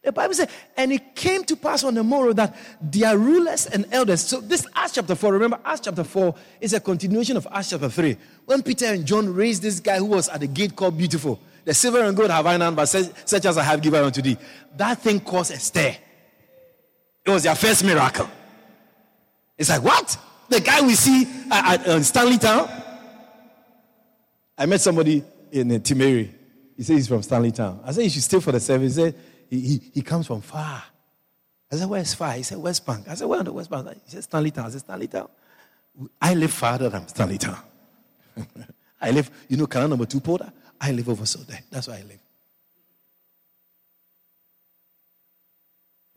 The 0.03 0.13
Bible 0.13 0.35
says, 0.35 0.49
and 0.77 0.93
it 0.93 1.17
came 1.17 1.43
to 1.45 1.57
pass 1.57 1.83
on 1.83 1.95
the 1.95 2.05
morrow 2.05 2.33
that 2.33 2.57
their 2.81 3.19
rulers 3.19 3.67
and 3.67 3.87
elders. 3.91 4.23
So, 4.23 4.41
this 4.41 4.65
Acts 4.73 4.93
chapter 4.93 5.17
4, 5.17 5.33
remember, 5.33 5.59
Acts 5.65 5.81
chapter 5.81 6.05
4 6.05 6.33
is 6.61 6.75
a 6.75 6.81
continuation 6.81 7.37
of 7.37 7.47
Acts 7.51 7.71
chapter 7.71 7.89
3. 7.89 8.17
When 8.45 8.63
Peter 8.63 8.87
and 8.87 9.05
John 9.05 9.35
raised 9.35 9.63
this 9.63 9.81
guy 9.81 9.99
who 9.99 10.05
was 10.05 10.29
at 10.29 10.39
the 10.39 10.47
gate 10.47 10.77
called 10.77 10.97
Beautiful, 10.97 11.41
the 11.65 11.75
silver 11.75 12.05
and 12.05 12.17
gold 12.17 12.31
have 12.31 12.47
I 12.47 12.57
none, 12.57 12.77
but 12.77 12.87
such 12.87 13.45
as 13.45 13.59
I 13.59 13.65
have 13.65 13.83
given 13.83 14.05
unto 14.05 14.23
thee. 14.23 14.39
That 14.77 15.03
thing 15.03 15.19
caused 15.19 15.51
a 15.51 15.59
stir. 15.59 15.97
It 17.25 17.31
was 17.31 17.43
their 17.43 17.57
first 17.57 17.85
miracle. 17.85 18.31
It's 19.59 19.71
like, 19.71 19.83
what? 19.83 20.17
The 20.49 20.61
guy 20.61 20.83
we 20.83 20.95
see 20.95 21.27
at, 21.51 21.85
at 21.85 22.05
Stanley 22.05 22.39
Town? 22.39 22.71
I 24.59 24.67
met 24.67 24.81
somebody 24.81 25.23
in 25.53 25.71
uh, 25.71 25.75
Timehri. 25.75 26.31
He 26.77 26.83
said 26.83 26.97
he's 26.97 27.09
from 27.09 27.23
Stanley 27.23 27.53
Town. 27.53 27.81
I 27.85 27.93
said, 27.93 28.05
you 28.05 28.11
should 28.11 28.23
stay 28.23 28.41
for 28.41 28.53
the 28.53 28.61
service. 28.61 28.97
He 28.97 29.03
said, 29.03 29.15
he, 29.49 29.61
he, 29.61 29.91
he 29.95 30.03
comes 30.03 30.27
from 30.27 30.41
far. 30.41 30.83
I 31.71 31.77
said, 31.77 31.89
where's 31.89 32.15
far? 32.15 32.33
He 32.33 32.43
said, 32.43 32.59
West 32.59 32.87
Bank. 32.87 33.09
I 33.09 33.15
said, 33.15 33.27
where 33.27 33.39
on 33.39 33.45
the 33.45 33.53
West 33.53 33.71
Bank? 33.71 33.89
He 34.05 34.11
said, 34.11 34.25
Stanley 34.25 34.51
Town. 34.51 34.67
I 34.67 34.71
said, 34.71 34.81
Stanley 34.81 35.09
Town. 35.09 35.29
I 36.21 36.35
live 36.35 36.53
farther 36.53 36.89
than 36.89 37.09
Stanley 37.09 37.39
Town. 37.39 37.59
I 39.01 39.11
live, 39.11 39.31
you 39.49 39.57
know, 39.57 39.67
Canal 39.67 39.89
number 39.89 40.07
two 40.07 40.21
Polder? 40.21 40.53
I 40.81 40.93
live 40.93 41.09
over 41.09 41.27
so 41.27 41.39
there. 41.41 41.61
That's 41.71 41.89
where 41.89 41.97
I 41.97 42.03
live. 42.03 42.19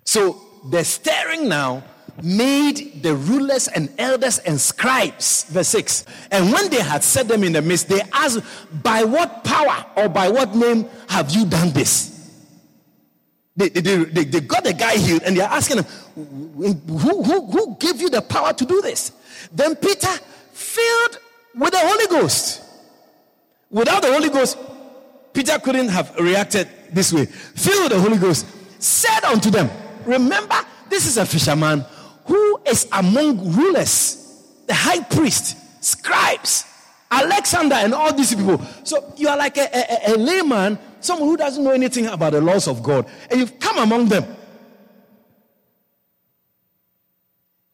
So 0.04 0.42
the 0.70 0.84
staring 0.84 1.48
now 1.48 1.84
made 2.24 3.04
the 3.04 3.16
rulers 3.16 3.68
and 3.68 3.90
elders 3.98 4.40
and 4.40 4.60
scribes, 4.60 5.46
verse 5.46 5.70
6. 5.70 6.06
And 6.32 6.52
when 6.52 6.70
they 6.70 6.82
had 6.82 7.04
set 7.04 7.28
them 7.28 7.44
in 7.44 7.54
the 7.54 7.62
midst, 7.62 7.90
they 7.90 8.02
asked, 8.14 8.42
By 8.84 9.04
what 9.04 9.44
power 9.44 9.86
or 9.96 10.10
by 10.10 10.30
what 10.30 10.56
name 10.56 10.86
have 11.08 11.32
you 11.32 11.46
done 11.46 11.72
this? 11.72 12.16
They, 13.56 13.70
they, 13.70 13.82
they, 14.06 14.24
they 14.24 14.40
got 14.40 14.64
the 14.64 14.74
guy 14.74 14.96
healed 14.96 15.24
and 15.24 15.36
they're 15.36 15.48
asking 15.48 15.80
him, 15.80 15.86
who, 16.16 17.24
who, 17.24 17.46
who 17.46 17.78
gave 17.78 18.00
you 18.00 18.10
the 18.10 18.22
power 18.22 18.54
to 18.54 18.66
do 18.66 18.82
this? 18.82 19.12
Then 19.52 19.76
Peter, 19.76 20.08
filled 20.54 21.20
with 21.56 21.72
the 21.72 21.80
Holy 21.80 22.08
Ghost. 22.08 22.64
Without 23.70 24.02
the 24.02 24.12
Holy 24.12 24.30
Ghost, 24.30 24.58
Peter 25.34 25.60
couldn't 25.60 25.90
have 25.90 26.16
reacted 26.18 26.70
this 26.92 27.14
way. 27.14 27.26
Filled 27.26 27.84
with 27.84 27.92
the 27.92 28.00
Holy 28.00 28.18
Ghost, 28.18 28.46
said 28.82 29.24
unto 29.26 29.50
them, 29.50 29.70
Remember, 30.06 30.56
this 30.90 31.06
is 31.06 31.18
a 31.18 31.26
fisherman 31.26 31.86
who 32.30 32.62
is 32.68 32.88
among 32.92 33.54
rulers, 33.54 34.44
the 34.68 34.74
high 34.74 35.04
priest, 35.04 35.58
scribes, 35.84 36.64
Alexander, 37.10 37.76
and 37.76 37.94
all 37.94 38.14
these 38.14 38.36
people. 38.36 38.62
So 38.84 39.14
you 39.18 39.28
are 39.30 39.38
like 39.38 39.58
a, 39.58 39.68
a, 39.74 40.14
a 40.14 40.16
layman, 40.16 40.78
someone 41.00 41.28
who 41.28 41.38
doesn't 41.38 41.64
know 41.64 41.72
anything 41.72 42.06
about 42.06 42.34
the 42.34 42.42
laws 42.42 42.68
of 42.68 42.84
God, 42.84 43.10
and 43.32 43.40
you've 43.40 43.60
come 43.60 43.80
among 43.80 44.10
them. 44.10 44.26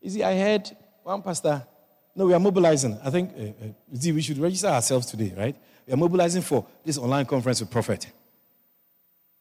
You 0.01 0.09
see, 0.09 0.23
I 0.23 0.37
heard 0.37 0.71
one 1.03 1.21
pastor. 1.21 1.67
No, 2.15 2.27
we 2.27 2.33
are 2.33 2.39
mobilizing. 2.39 2.97
I 3.03 3.09
think, 3.09 3.31
uh, 3.37 3.65
uh, 3.65 4.13
we 4.13 4.21
should 4.21 4.37
register 4.37 4.67
ourselves 4.67 5.07
today, 5.07 5.33
right? 5.35 5.55
We 5.85 5.93
are 5.93 5.97
mobilizing 5.97 6.43
for 6.43 6.65
this 6.85 6.97
online 6.97 7.25
conference 7.25 7.59
with 7.59 7.69
Prophet 7.69 8.07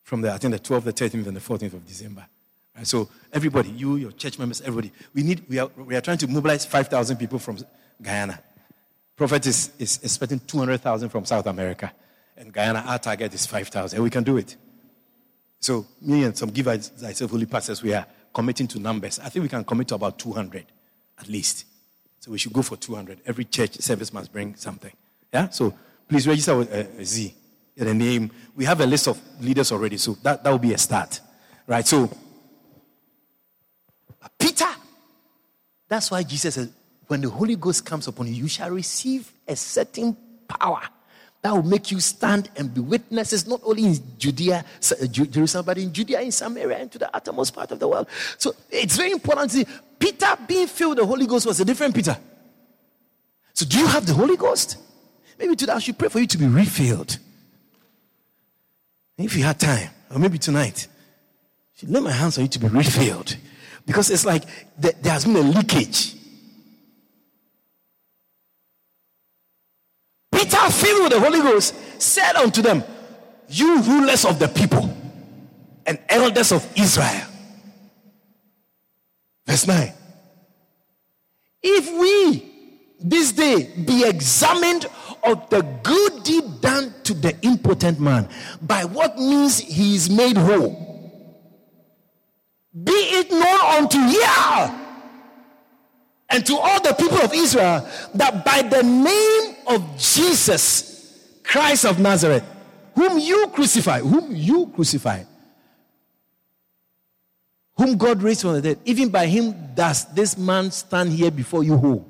from 0.02 0.22
the, 0.22 0.32
I 0.32 0.38
think, 0.38 0.54
the 0.54 0.58
12th, 0.58 0.84
the 0.84 0.92
13th, 0.92 1.28
and 1.28 1.36
the 1.36 1.40
14th 1.40 1.74
of 1.74 1.86
December. 1.86 2.26
And 2.76 2.86
so 2.86 3.08
everybody, 3.32 3.70
you, 3.70 3.96
your 3.96 4.12
church 4.12 4.38
members, 4.38 4.60
everybody, 4.60 4.92
we 5.14 5.22
need, 5.22 5.44
we 5.48 5.58
are, 5.58 5.70
we 5.76 5.94
are 5.94 6.00
trying 6.00 6.18
to 6.18 6.26
mobilize 6.26 6.66
5,000 6.66 7.16
people 7.16 7.38
from 7.38 7.58
Guyana. 8.02 8.40
Prophet 9.16 9.46
is, 9.46 9.70
is 9.78 10.00
expecting 10.02 10.40
200,000 10.40 11.08
from 11.08 11.24
South 11.24 11.46
America. 11.46 11.92
And 12.36 12.52
Guyana, 12.52 12.84
our 12.86 12.98
target 12.98 13.32
is 13.32 13.46
5,000. 13.46 14.02
We 14.02 14.10
can 14.10 14.24
do 14.24 14.36
it. 14.36 14.56
So 15.60 15.86
me 16.02 16.24
and 16.24 16.36
some 16.36 16.50
givers, 16.50 16.90
myself, 17.00 17.30
holy 17.30 17.46
pastors, 17.46 17.82
we 17.82 17.94
are 17.94 18.06
committing 18.34 18.66
to 18.68 18.80
numbers. 18.80 19.20
I 19.20 19.28
think 19.28 19.44
we 19.44 19.48
can 19.48 19.64
commit 19.64 19.88
to 19.88 19.94
about 19.94 20.18
200 20.18 20.66
at 21.18 21.28
least. 21.28 21.64
So 22.18 22.32
we 22.32 22.38
should 22.38 22.52
go 22.52 22.62
for 22.62 22.76
200. 22.76 23.20
Every 23.26 23.44
church 23.44 23.76
service 23.76 24.12
must 24.12 24.32
bring 24.32 24.56
something. 24.56 24.92
Yeah? 25.32 25.48
So 25.50 25.74
please 26.08 26.26
register 26.26 26.56
with 26.56 26.72
uh, 26.72 27.04
Z. 27.04 27.34
The 27.76 27.92
name. 27.92 28.30
We 28.54 28.64
have 28.66 28.80
a 28.80 28.86
list 28.86 29.08
of 29.08 29.20
leaders 29.40 29.72
already, 29.72 29.96
so 29.96 30.16
that, 30.22 30.44
that 30.44 30.50
will 30.50 30.58
be 30.58 30.72
a 30.74 30.78
start. 30.78 31.20
Right? 31.66 31.86
So 31.86 32.08
Peter. 34.38 34.68
That's 35.88 36.10
why 36.10 36.22
Jesus 36.22 36.54
said, 36.54 36.72
when 37.06 37.20
the 37.20 37.30
Holy 37.30 37.56
Ghost 37.56 37.84
comes 37.84 38.08
upon 38.08 38.26
you, 38.28 38.34
you 38.34 38.48
shall 38.48 38.70
receive 38.70 39.30
a 39.46 39.54
certain 39.54 40.16
power 40.48 40.80
that 41.42 41.52
will 41.52 41.62
make 41.62 41.90
you 41.90 42.00
stand 42.00 42.48
and 42.56 42.72
be 42.72 42.80
witnesses 42.80 43.46
not 43.46 43.60
only 43.64 43.84
in 43.84 43.96
Judea, 44.18 44.64
uh, 44.64 45.06
Jerusalem, 45.06 45.66
but 45.66 45.76
in 45.76 45.92
Judea, 45.92 46.22
in 46.22 46.32
Samaria, 46.32 46.78
and 46.78 46.90
to 46.90 46.98
the 46.98 47.14
uttermost 47.14 47.54
part 47.54 47.70
of 47.70 47.78
the 47.78 47.86
world. 47.86 48.08
So 48.38 48.54
it's 48.70 48.96
very 48.96 49.12
important 49.12 49.50
to 49.50 49.56
see 49.58 49.66
Peter 49.98 50.34
being 50.48 50.66
filled 50.66 50.92
with 50.92 50.98
the 51.00 51.06
Holy 51.06 51.26
Ghost 51.26 51.44
was 51.44 51.60
a 51.60 51.64
different 51.66 51.94
Peter. 51.94 52.16
So 53.52 53.66
do 53.66 53.78
you 53.78 53.86
have 53.86 54.06
the 54.06 54.14
Holy 54.14 54.38
Ghost? 54.38 54.78
Maybe 55.38 55.54
today 55.54 55.74
I 55.74 55.80
should 55.80 55.98
pray 55.98 56.08
for 56.08 56.18
you 56.18 56.26
to 56.26 56.38
be 56.38 56.46
refilled. 56.46 57.18
If 59.18 59.36
you 59.36 59.44
had 59.44 59.60
time, 59.60 59.90
or 60.10 60.18
maybe 60.18 60.38
tonight, 60.38 60.88
I 60.88 61.78
should 61.78 61.90
lay 61.90 62.00
my 62.00 62.10
hands 62.10 62.38
on 62.38 62.44
you 62.44 62.48
to 62.48 62.58
be 62.58 62.68
refilled. 62.68 63.36
Because 63.86 64.10
it's 64.10 64.24
like 64.24 64.44
there 64.78 64.92
has 65.04 65.24
been 65.24 65.36
a 65.36 65.40
leakage. 65.40 66.14
Peter, 70.32 70.70
filled 70.70 71.02
with 71.04 71.12
the 71.12 71.20
Holy 71.20 71.40
Ghost, 71.40 71.74
said 72.00 72.36
unto 72.36 72.62
them, 72.62 72.82
You 73.48 73.82
rulers 73.82 74.24
of 74.24 74.38
the 74.38 74.48
people 74.48 74.94
and 75.86 75.98
elders 76.08 76.52
of 76.52 76.66
Israel. 76.76 77.26
Verse 79.46 79.66
9. 79.66 79.92
If 81.62 81.92
we 82.00 82.50
this 83.00 83.32
day 83.32 83.70
be 83.84 84.04
examined 84.06 84.86
of 85.24 85.48
the 85.50 85.62
good 85.82 86.22
deed 86.22 86.60
done 86.60 86.94
to 87.04 87.14
the 87.14 87.36
impotent 87.42 88.00
man, 88.00 88.28
by 88.62 88.84
what 88.84 89.18
means 89.18 89.58
he 89.58 89.94
is 89.94 90.08
made 90.08 90.36
whole 90.36 90.93
be 92.82 92.92
it 92.92 93.30
known 93.30 93.82
unto 93.82 93.98
Yah 93.98 94.80
and 96.30 96.44
to 96.44 96.56
all 96.56 96.82
the 96.82 96.92
people 96.94 97.18
of 97.18 97.32
Israel 97.32 97.88
that 98.14 98.44
by 98.44 98.62
the 98.62 98.82
name 98.82 99.56
of 99.68 99.96
Jesus 99.96 101.40
Christ 101.44 101.84
of 101.84 102.00
Nazareth, 102.00 102.42
whom 102.96 103.18
you 103.18 103.46
crucify, 103.48 104.00
whom 104.00 104.34
you 104.34 104.66
crucify, 104.74 105.22
whom 107.76 107.96
God 107.96 108.22
raised 108.22 108.40
from 108.40 108.54
the 108.54 108.62
dead, 108.62 108.78
even 108.84 109.08
by 109.08 109.26
him 109.26 109.74
does 109.74 110.12
this 110.12 110.36
man 110.36 110.70
stand 110.72 111.12
here 111.12 111.30
before 111.30 111.62
you 111.62 111.76
whole. 111.76 112.08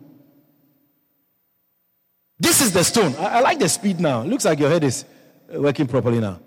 This 2.39 2.61
is 2.61 2.73
the 2.73 2.85
stone. 2.85 3.15
I, 3.17 3.39
I 3.39 3.41
like 3.41 3.59
the 3.59 3.69
speed 3.69 4.01
now. 4.01 4.23
Looks 4.23 4.45
like 4.45 4.59
your 4.59 4.71
head 4.71 4.85
is 4.85 5.05
working 5.53 5.87
properly 5.87 6.21
now. 6.21 6.41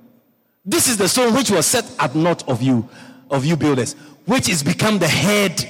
This 0.66 0.88
is 0.88 0.98
the 0.98 1.08
stone 1.08 1.34
which 1.34 1.50
was 1.50 1.66
set 1.66 1.86
at 2.00 2.16
naught 2.16 2.48
of 2.50 2.62
you 2.62 2.90
of 3.30 3.46
you 3.46 3.56
builders, 3.56 3.94
which 4.26 4.50
is 4.50 4.64
become 4.64 5.00
the 5.00 5.08
head 5.08 5.70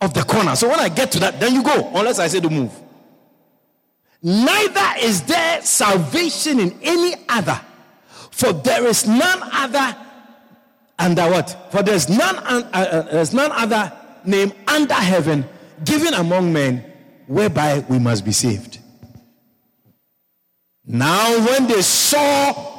of 0.00 0.14
the 0.14 0.22
corner. 0.22 0.56
So 0.56 0.68
when 0.68 0.80
I 0.80 0.88
get 0.88 1.12
to 1.12 1.18
that, 1.20 1.40
then 1.40 1.54
you 1.54 1.62
go, 1.62 1.90
unless 1.94 2.18
I 2.18 2.28
say 2.28 2.40
to 2.40 2.50
move. 2.50 2.72
Neither 4.22 5.06
is 5.06 5.22
there 5.22 5.62
salvation 5.62 6.58
in 6.60 6.78
any 6.82 7.14
other, 7.28 7.60
for 8.30 8.52
there 8.52 8.86
is 8.86 9.06
none 9.06 9.40
other 9.52 9.96
under 10.98 11.30
what? 11.30 11.70
For 11.70 11.82
there's 11.82 12.08
none, 12.08 12.36
uh, 12.36 12.70
uh, 12.72 13.02
there's 13.02 13.34
none 13.34 13.52
other 13.52 13.92
name 14.24 14.52
under 14.66 14.94
heaven 14.94 15.44
given 15.84 16.14
among 16.14 16.52
men 16.52 16.84
whereby 17.26 17.84
we 17.88 17.98
must 17.98 18.24
be 18.24 18.32
saved. 18.32 18.80
Now, 20.86 21.44
when 21.46 21.66
they 21.66 21.82
saw 21.82 22.75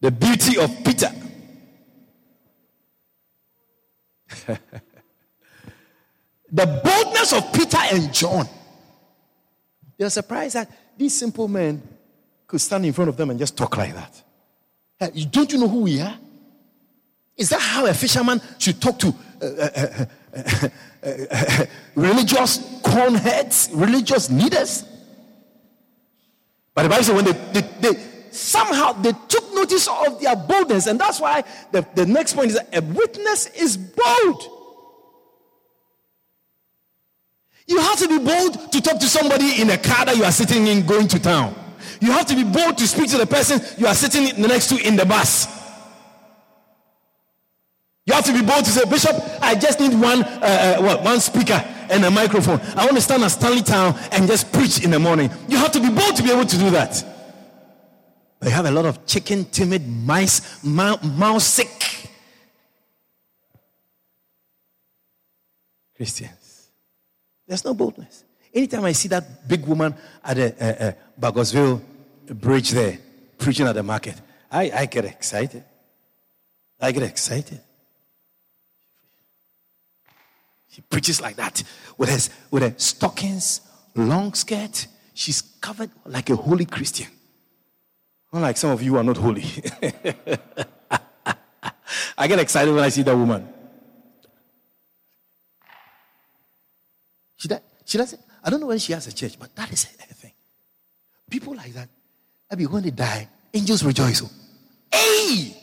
the 0.00 0.10
beauty 0.10 0.58
of 0.58 0.84
Peter. 0.84 1.10
the 6.52 6.66
boldness 6.84 7.32
of 7.32 7.52
Peter 7.52 7.78
and 7.92 8.12
John. 8.12 8.48
They 9.96 10.04
were 10.04 10.10
surprised 10.10 10.54
that 10.54 10.70
these 10.96 11.16
simple 11.16 11.48
men 11.48 11.82
could 12.46 12.60
stand 12.60 12.86
in 12.86 12.92
front 12.92 13.08
of 13.08 13.16
them 13.16 13.30
and 13.30 13.38
just 13.38 13.56
talk 13.56 13.76
like 13.76 13.94
that. 13.94 14.22
Hey, 14.98 15.24
don't 15.24 15.52
you 15.52 15.58
know 15.58 15.68
who 15.68 15.80
we 15.80 16.00
are? 16.00 16.16
Is 17.36 17.50
that 17.50 17.60
how 17.60 17.86
a 17.86 17.92
fisherman 17.92 18.40
should 18.58 18.80
talk 18.80 18.98
to 18.98 19.14
uh, 19.42 19.46
uh, 19.46 20.68
uh, 21.02 21.66
religious 21.94 22.58
cornheads, 22.80 23.68
religious 23.74 24.30
leaders? 24.30 24.84
But 26.74 26.84
the 26.84 26.88
Bible 26.88 27.04
says 27.04 27.14
when 27.14 27.24
they, 27.24 27.32
they, 27.32 27.60
they 27.80 28.15
somehow 28.36 28.92
they 28.92 29.12
took 29.28 29.54
notice 29.54 29.88
of 29.88 30.20
their 30.20 30.36
boldness. 30.36 30.86
And 30.86 31.00
that's 31.00 31.20
why 31.20 31.44
the, 31.72 31.86
the 31.94 32.06
next 32.06 32.34
point 32.34 32.50
is 32.50 32.58
a 32.72 32.82
witness 32.82 33.46
is 33.48 33.76
bold. 33.76 34.52
You 37.66 37.80
have 37.80 37.98
to 37.98 38.08
be 38.08 38.18
bold 38.18 38.72
to 38.72 38.80
talk 38.80 39.00
to 39.00 39.06
somebody 39.06 39.60
in 39.60 39.70
a 39.70 39.78
car 39.78 40.04
that 40.04 40.16
you 40.16 40.24
are 40.24 40.32
sitting 40.32 40.68
in 40.68 40.86
going 40.86 41.08
to 41.08 41.18
town. 41.18 41.54
You 42.00 42.12
have 42.12 42.26
to 42.26 42.36
be 42.36 42.44
bold 42.44 42.78
to 42.78 42.86
speak 42.86 43.10
to 43.10 43.18
the 43.18 43.26
person 43.26 43.60
you 43.78 43.86
are 43.86 43.94
sitting 43.94 44.40
next 44.40 44.68
to 44.68 44.86
in 44.86 44.96
the 44.96 45.04
bus. 45.04 45.48
You 48.06 48.14
have 48.14 48.24
to 48.26 48.32
be 48.32 48.42
bold 48.42 48.64
to 48.64 48.70
say, 48.70 48.88
Bishop, 48.88 49.16
I 49.40 49.56
just 49.56 49.80
need 49.80 49.92
one, 50.00 50.22
uh, 50.22 50.76
uh, 50.78 50.82
what, 50.82 51.02
one 51.02 51.18
speaker 51.18 51.60
and 51.90 52.04
a 52.04 52.10
microphone. 52.10 52.60
I 52.76 52.84
want 52.84 52.94
to 52.96 53.00
stand 53.00 53.24
at 53.24 53.32
Stanley 53.32 53.62
Town 53.62 53.98
and 54.12 54.28
just 54.28 54.52
preach 54.52 54.84
in 54.84 54.92
the 54.92 55.00
morning. 55.00 55.28
You 55.48 55.56
have 55.56 55.72
to 55.72 55.80
be 55.80 55.88
bold 55.88 56.14
to 56.16 56.22
be 56.22 56.30
able 56.30 56.46
to 56.46 56.58
do 56.58 56.70
that. 56.70 57.15
But 58.38 58.48
you 58.48 58.54
have 58.54 58.66
a 58.66 58.70
lot 58.70 58.84
of 58.84 59.06
chicken, 59.06 59.46
timid, 59.46 59.86
mice, 59.88 60.62
mouse 60.62 61.46
sick 61.46 61.86
Christians. 65.96 66.68
There's 67.46 67.64
no 67.64 67.74
boldness. 67.74 68.24
Anytime 68.52 68.84
I 68.84 68.92
see 68.92 69.08
that 69.08 69.48
big 69.48 69.66
woman 69.66 69.94
at 70.22 70.36
the 70.36 70.54
uh, 70.60 70.88
uh, 70.88 70.92
Bagotville 71.18 71.80
bridge 72.28 72.70
there 72.70 72.98
preaching 73.38 73.66
at 73.66 73.74
the 73.74 73.82
market, 73.82 74.20
I, 74.50 74.70
I 74.70 74.86
get 74.86 75.04
excited. 75.04 75.64
I 76.80 76.92
get 76.92 77.02
excited. 77.02 77.60
She 80.70 80.82
preaches 80.82 81.20
like 81.20 81.36
that 81.36 81.62
with 81.96 82.10
her, 82.10 82.32
with 82.50 82.62
her 82.62 82.74
stockings, 82.76 83.62
long 83.94 84.34
skirt. 84.34 84.86
She's 85.14 85.40
covered 85.40 85.90
like 86.04 86.28
a 86.28 86.36
holy 86.36 86.66
Christian. 86.66 87.08
Unlike 88.36 88.58
some 88.58 88.70
of 88.70 88.82
you 88.82 88.98
are 88.98 89.02
not 89.02 89.16
holy. 89.16 89.46
I 92.18 92.26
get 92.28 92.38
excited 92.38 92.74
when 92.74 92.84
I 92.84 92.90
see 92.90 93.00
that 93.00 93.16
woman. 93.16 93.48
She, 97.38 97.48
does, 97.48 97.60
she 97.86 97.96
doesn't, 97.96 98.20
I 98.44 98.50
don't 98.50 98.60
know 98.60 98.66
when 98.66 98.78
she 98.78 98.92
has 98.92 99.06
a 99.06 99.12
church, 99.14 99.38
but 99.38 99.56
that 99.56 99.72
is 99.72 99.84
her 99.84 100.14
thing. 100.14 100.32
People 101.30 101.54
like 101.54 101.72
that, 101.72 101.88
I 102.50 102.56
mean, 102.56 102.70
when 102.70 102.82
they 102.82 102.90
die, 102.90 103.26
angels 103.54 103.82
rejoice. 103.82 104.22
Oh. 104.22 104.30
Hey! 104.92 105.56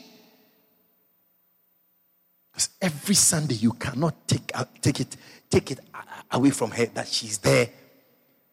Because 2.50 2.70
every 2.82 3.14
Sunday 3.14 3.54
you 3.54 3.70
cannot 3.74 4.26
take, 4.26 4.50
uh, 4.52 4.64
take, 4.82 4.98
it, 4.98 5.16
take 5.48 5.70
it 5.70 5.78
uh, 5.94 5.98
uh, 5.98 6.22
away 6.32 6.50
from 6.50 6.72
her 6.72 6.86
that 6.86 7.06
she's 7.06 7.38
there. 7.38 7.68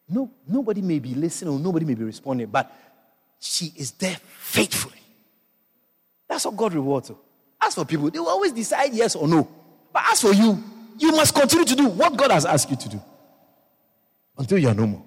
No, 0.07 0.29
nobody 0.47 0.83
may 0.83 0.99
be 0.99 1.15
listening 1.15 1.55
or 1.55 1.59
nobody 1.59 1.85
may 1.85 1.95
be 1.95 2.03
responding, 2.03 2.45
but 2.45 2.71
she 3.41 3.73
is 3.75 3.91
there 3.91 4.15
faithfully. 4.37 5.01
That's 6.29 6.45
what 6.45 6.55
God 6.55 6.73
rewards 6.73 7.09
her. 7.09 7.15
As 7.59 7.75
for 7.75 7.83
people, 7.83 8.09
they 8.09 8.19
will 8.19 8.29
always 8.29 8.53
decide 8.53 8.93
yes 8.93 9.15
or 9.15 9.27
no. 9.27 9.49
But 9.91 10.03
as 10.11 10.21
for 10.21 10.31
you, 10.31 10.63
you 10.97 11.11
must 11.11 11.35
continue 11.35 11.65
to 11.65 11.75
do 11.75 11.87
what 11.87 12.15
God 12.15 12.31
has 12.31 12.45
asked 12.45 12.69
you 12.69 12.77
to 12.77 12.89
do 12.89 13.01
until 14.37 14.57
you 14.57 14.69
are 14.69 14.73
no 14.73 14.87
more. 14.87 15.03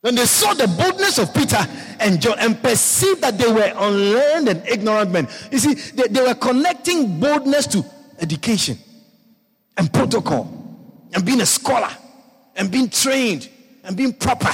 When 0.00 0.14
they 0.14 0.26
saw 0.26 0.54
the 0.54 0.66
boldness 0.66 1.18
of 1.18 1.34
Peter 1.34 1.58
and 1.98 2.20
John 2.20 2.38
and 2.38 2.62
perceived 2.62 3.22
that 3.22 3.38
they 3.38 3.50
were 3.50 3.72
unlearned 3.74 4.48
and 4.48 4.66
ignorant 4.68 5.10
men, 5.10 5.28
you 5.50 5.58
see, 5.58 5.74
they, 5.74 6.08
they 6.08 6.22
were 6.22 6.34
connecting 6.34 7.18
boldness 7.18 7.66
to 7.68 7.84
education 8.20 8.78
and 9.76 9.92
protocol 9.92 11.08
and 11.14 11.24
being 11.24 11.40
a 11.40 11.46
scholar 11.46 11.90
and 12.54 12.70
being 12.70 12.88
trained 12.88 13.48
and 13.82 13.96
being 13.96 14.12
proper 14.12 14.50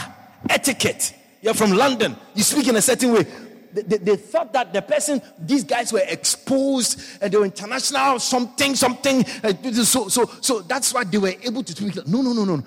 etiquette. 0.49 1.15
You're 1.43 1.55
from 1.55 1.73
London, 1.73 2.17
you 2.35 2.43
speak 2.43 2.69
in 2.69 2.77
a 2.77 2.83
certain 2.83 3.13
way. 3.13 3.27
They, 3.73 3.83
they, 3.83 3.97
they, 3.99 4.17
thought 4.17 4.53
that 4.53 4.73
the 4.73 4.83
person, 4.83 5.23
these 5.39 5.63
guys 5.63 5.93
were 5.93 6.03
exposed 6.05 7.01
and 7.23 7.33
they 7.33 7.39
were 7.39 7.45
international, 7.45 8.19
something, 8.19 8.75
something. 8.75 9.25
Uh, 9.45 9.53
so, 9.85 10.09
so, 10.09 10.29
so 10.41 10.61
that's 10.61 10.93
why 10.93 11.05
they 11.05 11.19
were 11.19 11.33
able 11.43 11.63
to 11.63 11.73
speak. 11.73 12.05
No, 12.09 12.21
no, 12.21 12.33
no, 12.33 12.45
no 12.45 12.65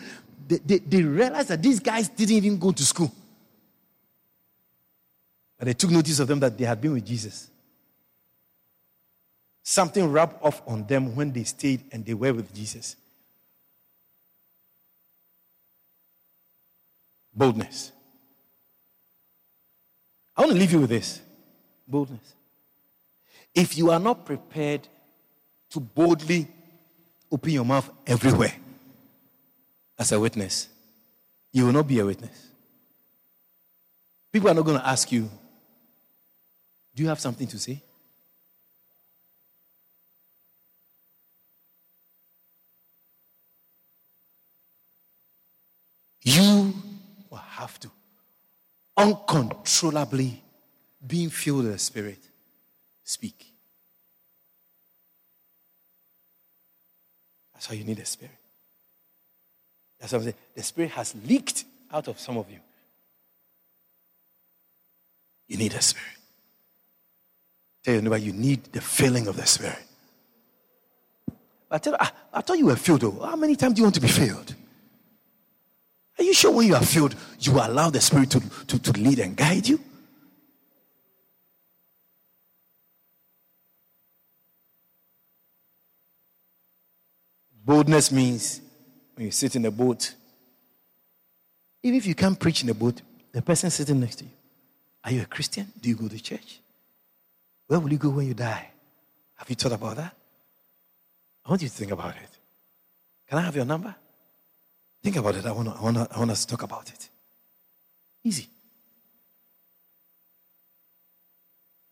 they, 0.47 0.57
they, 0.57 0.77
they 0.79 1.03
realized 1.03 1.49
that 1.49 1.61
these 1.61 1.79
guys 1.79 2.09
didn't 2.09 2.35
even 2.35 2.57
go 2.57 2.71
to 2.71 2.85
school. 2.85 3.11
But 5.57 5.65
they 5.65 5.73
took 5.73 5.91
notice 5.91 6.19
of 6.19 6.27
them 6.27 6.39
that 6.41 6.57
they 6.57 6.65
had 6.65 6.81
been 6.81 6.93
with 6.93 7.05
Jesus. 7.05 7.49
Something 9.63 10.11
rubbed 10.11 10.43
off 10.43 10.61
on 10.67 10.85
them 10.85 11.15
when 11.15 11.31
they 11.31 11.45
stayed 11.45 11.83
and 11.91 12.05
they 12.05 12.13
were 12.13 12.33
with 12.33 12.53
Jesus. 12.53 12.97
Boldness. 17.33 17.92
I 20.35 20.41
want 20.41 20.53
to 20.53 20.57
leave 20.57 20.71
you 20.71 20.79
with 20.79 20.89
this 20.89 21.21
boldness. 21.87 22.33
If 23.53 23.77
you 23.77 23.91
are 23.91 23.99
not 23.99 24.25
prepared 24.25 24.87
to 25.69 25.79
boldly 25.79 26.47
open 27.31 27.51
your 27.51 27.65
mouth 27.65 27.89
everywhere, 28.07 28.53
as 29.97 30.11
a 30.11 30.19
witness, 30.19 30.69
you 31.51 31.65
will 31.65 31.71
not 31.71 31.87
be 31.87 31.99
a 31.99 32.05
witness. 32.05 32.47
People 34.31 34.49
are 34.49 34.53
not 34.55 34.65
going 34.65 34.79
to 34.79 34.87
ask 34.87 35.11
you, 35.11 35.29
Do 36.95 37.03
you 37.03 37.09
have 37.09 37.19
something 37.19 37.47
to 37.47 37.59
say? 37.59 37.81
You 46.23 46.73
will 47.29 47.37
have 47.37 47.79
to 47.81 47.91
uncontrollably 49.03 50.41
being 51.05 51.29
filled 51.29 51.63
with 51.63 51.73
the 51.73 51.79
Spirit 51.79 52.19
speak. 53.03 53.53
That's 57.53 57.69
why 57.69 57.75
you 57.75 57.83
need 57.83 57.97
the 57.97 58.05
Spirit. 58.05 58.35
That's 59.99 60.11
what 60.11 60.19
I'm 60.19 60.23
saying. 60.23 60.35
The 60.55 60.63
Spirit 60.63 60.91
has 60.91 61.15
leaked 61.27 61.65
out 61.91 62.07
of 62.07 62.19
some 62.19 62.37
of 62.37 62.49
you. 62.49 62.59
You 65.47 65.57
need 65.57 65.73
the 65.73 65.81
Spirit. 65.81 66.07
Tell 67.83 67.93
your 67.93 68.03
neighbor, 68.03 68.17
you 68.17 68.33
need 68.33 68.63
the 68.71 68.81
filling 68.81 69.27
of 69.27 69.35
the 69.35 69.45
Spirit. 69.45 69.83
I 71.69 71.77
tell 71.79 71.95
I, 71.95 71.97
ah, 72.01 72.13
I 72.33 72.41
thought 72.41 72.57
you 72.57 72.67
were 72.67 72.75
filled. 72.75 73.01
Though. 73.01 73.11
How 73.11 73.35
many 73.35 73.55
times 73.55 73.73
do 73.73 73.79
you 73.79 73.85
want 73.85 73.95
to 73.95 74.01
be 74.01 74.07
filled? 74.07 74.55
Are 76.23 76.25
you 76.25 76.33
sure 76.33 76.51
when 76.51 76.67
you 76.67 76.75
are 76.75 76.81
filled, 76.81 77.15
you 77.37 77.51
allow 77.59 77.89
the 77.89 77.99
Spirit 77.99 78.31
to, 78.31 78.39
to, 78.67 78.79
to 78.79 78.91
lead 78.93 79.19
and 79.19 79.35
guide 79.35 79.67
you? 79.67 79.77
Boldness 87.65 88.13
means 88.13 88.61
when 89.15 89.25
you 89.25 89.31
sit 89.31 89.57
in 89.57 89.65
a 89.65 89.71
boat, 89.71 90.13
even 91.83 91.97
if 91.97 92.05
you 92.05 92.15
can't 92.15 92.39
preach 92.39 92.63
in 92.63 92.69
a 92.69 92.73
boat, 92.73 93.01
the 93.33 93.41
person 93.41 93.69
sitting 93.69 93.99
next 93.99 94.15
to 94.19 94.23
you, 94.23 94.31
are 95.03 95.11
you 95.11 95.23
a 95.23 95.25
Christian? 95.25 95.67
Do 95.81 95.89
you 95.89 95.95
go 95.95 96.07
to 96.07 96.23
church? 96.23 96.61
Where 97.67 97.81
will 97.81 97.91
you 97.91 97.97
go 97.97 98.11
when 98.11 98.27
you 98.27 98.33
die? 98.33 98.69
Have 99.35 99.49
you 99.49 99.57
thought 99.57 99.73
about 99.73 99.97
that? 99.97 100.15
I 101.45 101.49
want 101.49 101.61
you 101.61 101.67
to 101.67 101.73
think 101.73 101.91
about 101.91 102.15
it. 102.15 102.29
Can 103.27 103.39
I 103.39 103.41
have 103.41 103.57
your 103.57 103.65
number? 103.65 103.93
Think 105.03 105.17
about 105.17 105.35
it. 105.35 105.45
I 105.45 105.51
want, 105.51 105.67
to, 105.67 105.75
I, 105.75 105.81
want 105.81 105.97
to, 105.97 106.07
I 106.09 106.19
want 106.19 106.31
us 106.31 106.45
to 106.45 106.55
talk 106.55 106.63
about 106.63 106.89
it. 106.89 107.09
Easy. 108.23 108.47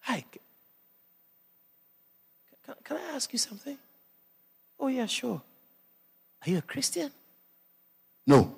Hi. 0.02 0.24
Can, 2.66 2.76
can 2.84 2.98
I 2.98 3.16
ask 3.16 3.32
you 3.34 3.40
something? 3.40 3.78
Oh, 4.80 4.88
yeah, 4.88 5.06
sure. 5.08 5.42
Are 6.46 6.50
you 6.50 6.60
a 6.60 6.62
Christian? 6.62 7.12
No. 8.26 8.56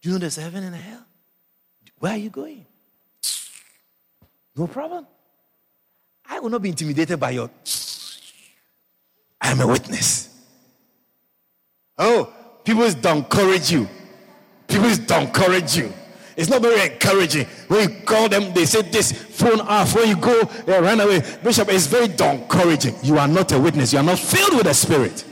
Do 0.00 0.08
you 0.08 0.12
know 0.12 0.18
there's 0.18 0.36
heaven 0.36 0.62
and 0.62 0.76
hell? 0.76 1.04
Where 1.98 2.12
are 2.12 2.18
you 2.18 2.30
going? 2.30 2.64
No 4.56 4.68
problem. 4.68 5.06
I 6.26 6.38
will 6.38 6.50
not 6.50 6.62
be 6.62 6.68
intimidated 6.68 7.18
by 7.18 7.30
your. 7.30 7.50
I 9.40 9.50
am 9.50 9.60
a 9.60 9.66
witness. 9.66 10.28
Oh, 11.98 12.32
people 12.64 12.90
don't 12.92 13.18
encourage 13.18 13.70
you. 13.70 13.88
People 14.68 14.94
don't 15.06 15.28
encourage 15.28 15.76
you. 15.76 15.92
It's 16.36 16.48
not 16.48 16.62
very 16.62 16.90
encouraging. 16.92 17.46
When 17.68 17.90
you 17.90 18.00
call 18.04 18.28
them, 18.28 18.54
they 18.54 18.64
say 18.64 18.82
this, 18.82 19.12
phone 19.12 19.60
off. 19.60 19.94
When 19.94 20.08
you 20.08 20.16
go, 20.16 20.42
they 20.42 20.80
run 20.80 21.00
away. 21.00 21.22
Bishop, 21.42 21.68
it's 21.68 21.86
very 21.86 22.06
encouraging. 22.06 22.94
You 23.02 23.18
are 23.18 23.28
not 23.28 23.52
a 23.52 23.58
witness. 23.58 23.92
You 23.92 23.98
are 23.98 24.04
not 24.04 24.18
filled 24.18 24.54
with 24.54 24.64
the 24.64 24.72
Spirit. 24.72 25.24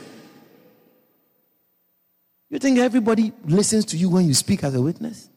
You 2.50 2.58
think 2.58 2.78
everybody 2.78 3.32
listens 3.44 3.84
to 3.86 3.96
you 3.96 4.10
when 4.10 4.26
you 4.26 4.34
speak 4.34 4.64
as 4.64 4.74
a 4.74 4.82
witness? 4.82 5.28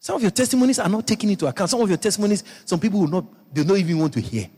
Some 0.00 0.16
of 0.16 0.22
your 0.22 0.32
testimonies 0.32 0.78
are 0.78 0.88
not 0.88 1.06
taken 1.06 1.30
into 1.30 1.46
account. 1.46 1.70
Some 1.70 1.80
of 1.80 1.88
your 1.88 1.96
testimonies, 1.96 2.44
some 2.66 2.78
people 2.78 3.00
will 3.00 3.08
not, 3.08 3.54
they 3.54 3.64
don't 3.64 3.78
even 3.78 3.98
want 3.98 4.12
to 4.12 4.20
hear. 4.20 4.48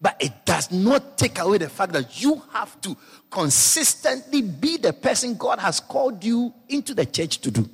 But 0.00 0.16
it 0.18 0.46
does 0.46 0.70
not 0.70 1.18
take 1.18 1.38
away 1.38 1.58
the 1.58 1.68
fact 1.68 1.92
that 1.92 2.22
you 2.22 2.42
have 2.52 2.80
to 2.80 2.96
consistently 3.30 4.40
be 4.40 4.78
the 4.78 4.92
person 4.92 5.36
God 5.36 5.58
has 5.58 5.78
called 5.78 6.24
you 6.24 6.54
into 6.68 6.94
the 6.94 7.04
church 7.04 7.38
to 7.38 7.50
do. 7.50 7.68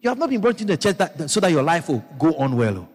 You 0.00 0.10
have 0.10 0.18
not 0.18 0.30
been 0.30 0.40
brought 0.40 0.60
into 0.60 0.72
the 0.72 0.76
church 0.76 0.96
that, 0.98 1.30
so 1.30 1.40
that 1.40 1.50
your 1.50 1.62
life 1.62 1.88
will 1.88 2.04
go 2.18 2.34
on 2.34 2.56
well. 2.56 2.78
Oh. 2.78 2.88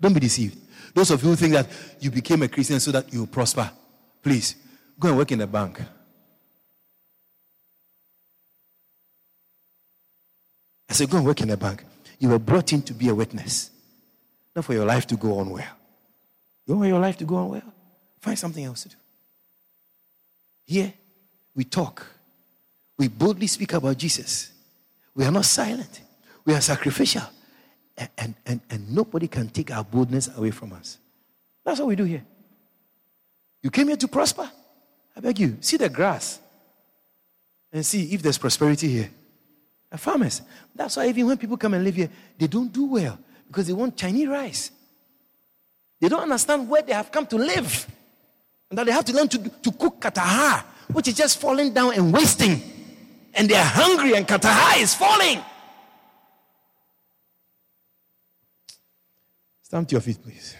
Don't 0.00 0.14
be 0.14 0.20
deceived. 0.20 0.58
Those 0.94 1.10
of 1.10 1.22
you 1.22 1.30
who 1.30 1.36
think 1.36 1.52
that 1.52 1.66
you 2.00 2.10
became 2.10 2.42
a 2.42 2.48
Christian 2.48 2.80
so 2.80 2.90
that 2.92 3.12
you 3.12 3.26
prosper, 3.26 3.70
please 4.22 4.56
go 4.98 5.08
and 5.08 5.16
work 5.18 5.32
in 5.32 5.40
a 5.40 5.46
bank. 5.46 5.80
I 10.88 10.92
said, 10.92 11.08
Go 11.08 11.18
and 11.18 11.26
work 11.26 11.40
in 11.40 11.50
a 11.50 11.56
bank. 11.56 11.84
You 12.18 12.30
were 12.30 12.38
brought 12.38 12.72
in 12.72 12.82
to 12.82 12.94
be 12.94 13.08
a 13.08 13.14
witness, 13.14 13.70
not 14.54 14.64
for 14.64 14.74
your 14.74 14.84
life 14.84 15.06
to 15.08 15.16
go 15.16 15.38
on 15.38 15.50
well. 15.50 15.79
You 16.66 16.76
want 16.76 16.88
your 16.88 17.00
life 17.00 17.16
to 17.18 17.24
go 17.24 17.36
on 17.36 17.48
well? 17.48 17.74
Find 18.20 18.38
something 18.38 18.64
else 18.64 18.82
to 18.84 18.90
do. 18.90 18.96
Here, 20.66 20.92
we 21.54 21.64
talk. 21.64 22.06
We 22.96 23.08
boldly 23.08 23.46
speak 23.46 23.72
about 23.72 23.96
Jesus. 23.96 24.52
We 25.14 25.24
are 25.24 25.32
not 25.32 25.46
silent. 25.46 26.02
We 26.44 26.54
are 26.54 26.60
sacrificial. 26.60 27.22
And, 27.96 28.08
and, 28.16 28.34
and, 28.46 28.60
and 28.70 28.94
nobody 28.94 29.26
can 29.26 29.48
take 29.48 29.70
our 29.70 29.84
boldness 29.84 30.28
away 30.36 30.50
from 30.50 30.72
us. 30.72 30.98
That's 31.64 31.80
what 31.80 31.88
we 31.88 31.96
do 31.96 32.04
here. 32.04 32.24
You 33.62 33.70
came 33.70 33.88
here 33.88 33.96
to 33.96 34.08
prosper. 34.08 34.50
I 35.16 35.20
beg 35.20 35.38
you, 35.38 35.58
see 35.60 35.76
the 35.76 35.88
grass 35.88 36.40
and 37.72 37.84
see 37.84 38.14
if 38.14 38.22
there's 38.22 38.38
prosperity 38.38 38.88
here. 38.88 39.10
The 39.90 39.98
farmers. 39.98 40.42
That's 40.74 40.96
why 40.96 41.08
even 41.08 41.26
when 41.26 41.36
people 41.36 41.56
come 41.56 41.74
and 41.74 41.84
live 41.84 41.96
here, 41.96 42.10
they 42.38 42.46
don't 42.46 42.72
do 42.72 42.86
well 42.86 43.18
because 43.46 43.66
they 43.66 43.72
want 43.72 43.96
Chinese 43.96 44.28
rice. 44.28 44.70
They 46.00 46.08
don't 46.08 46.22
understand 46.22 46.68
where 46.68 46.82
they 46.82 46.94
have 46.94 47.12
come 47.12 47.26
to 47.26 47.36
live. 47.36 47.86
And 48.70 48.78
that 48.78 48.86
they 48.86 48.92
have 48.92 49.04
to 49.04 49.12
learn 49.12 49.28
to, 49.28 49.38
to 49.38 49.72
cook 49.72 50.00
kataha, 50.00 50.64
which 50.92 51.08
is 51.08 51.14
just 51.14 51.40
falling 51.40 51.72
down 51.72 51.94
and 51.94 52.12
wasting. 52.12 52.62
And 53.34 53.48
they 53.48 53.56
are 53.56 53.64
hungry 53.64 54.14
and 54.14 54.26
kataha 54.26 54.80
is 54.80 54.94
falling. 54.94 55.40
Stand 59.62 59.88
to 59.88 59.92
your 59.92 60.00
feet, 60.00 60.22
please. 60.22 60.56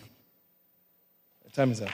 The 1.45 1.51
time 1.51 1.73
is 1.73 1.81
up. 1.81 1.89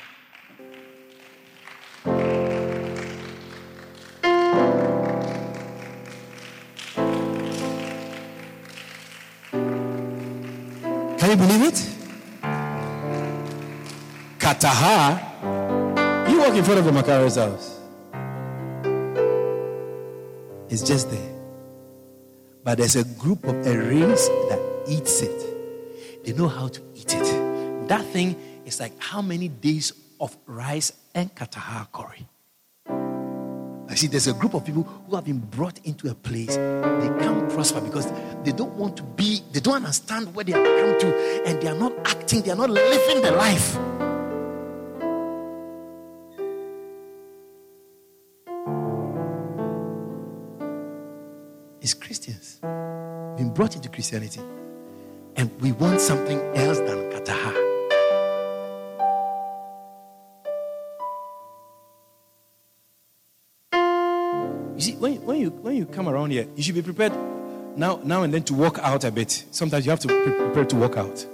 Kataha, 14.56 16.30
you 16.30 16.38
walk 16.38 16.54
in 16.54 16.64
front 16.64 16.78
of 16.78 16.86
the 16.86 16.92
Macaro's 16.92 17.36
house. 17.36 17.78
It's 20.70 20.82
just 20.82 21.10
there. 21.10 21.32
But 22.64 22.78
there's 22.78 22.96
a 22.96 23.04
group 23.04 23.44
of 23.44 23.54
a 23.66 23.78
race 23.78 24.28
that 24.48 24.58
eats 24.88 25.20
it. 25.20 26.24
They 26.24 26.32
know 26.32 26.48
how 26.48 26.68
to 26.68 26.80
eat 26.94 27.14
it. 27.14 27.88
That 27.88 28.02
thing 28.06 28.34
is 28.64 28.80
like 28.80 28.98
how 28.98 29.20
many 29.20 29.48
days 29.48 29.92
of 30.20 30.34
rice 30.46 30.90
and 31.14 31.32
kataha 31.34 31.86
curry. 31.92 32.26
I 33.88 33.94
see 33.94 34.06
there's 34.06 34.26
a 34.26 34.32
group 34.32 34.54
of 34.54 34.64
people 34.64 34.84
who 34.84 35.16
have 35.16 35.26
been 35.26 35.38
brought 35.38 35.78
into 35.84 36.08
a 36.08 36.14
place. 36.14 36.56
They 36.56 37.10
can't 37.20 37.50
prosper 37.50 37.82
because 37.82 38.10
they 38.42 38.52
don't 38.52 38.74
want 38.74 38.96
to 38.96 39.02
be, 39.02 39.42
they 39.52 39.60
don't 39.60 39.76
understand 39.76 40.34
where 40.34 40.46
they 40.46 40.52
have 40.52 40.64
come 40.64 40.98
to, 41.00 41.42
and 41.46 41.60
they 41.60 41.68
are 41.68 41.78
not 41.78 41.92
acting, 42.06 42.40
they 42.40 42.52
are 42.52 42.56
not 42.56 42.70
living 42.70 43.20
the 43.20 43.32
life. 43.32 43.76
Brought 53.56 53.74
into 53.74 53.88
Christianity, 53.88 54.40
and 55.34 55.50
we 55.62 55.72
want 55.72 55.98
something 55.98 56.38
else 56.54 56.78
than 56.78 57.10
kataha. 57.10 57.54
You 64.74 64.80
see, 64.80 64.92
when, 64.96 65.24
when, 65.24 65.40
you, 65.40 65.50
when 65.50 65.74
you 65.74 65.86
come 65.86 66.06
around 66.06 66.32
here, 66.32 66.46
you 66.54 66.62
should 66.62 66.74
be 66.74 66.82
prepared 66.82 67.14
now, 67.76 67.98
now 68.04 68.24
and 68.24 68.32
then 68.32 68.42
to 68.42 68.54
walk 68.54 68.78
out 68.80 69.04
a 69.04 69.10
bit. 69.10 69.46
Sometimes 69.50 69.86
you 69.86 69.90
have 69.90 70.00
to 70.00 70.08
be 70.08 70.14
prepared 70.14 70.68
to 70.70 70.76
walk 70.76 70.98
out. 70.98 71.26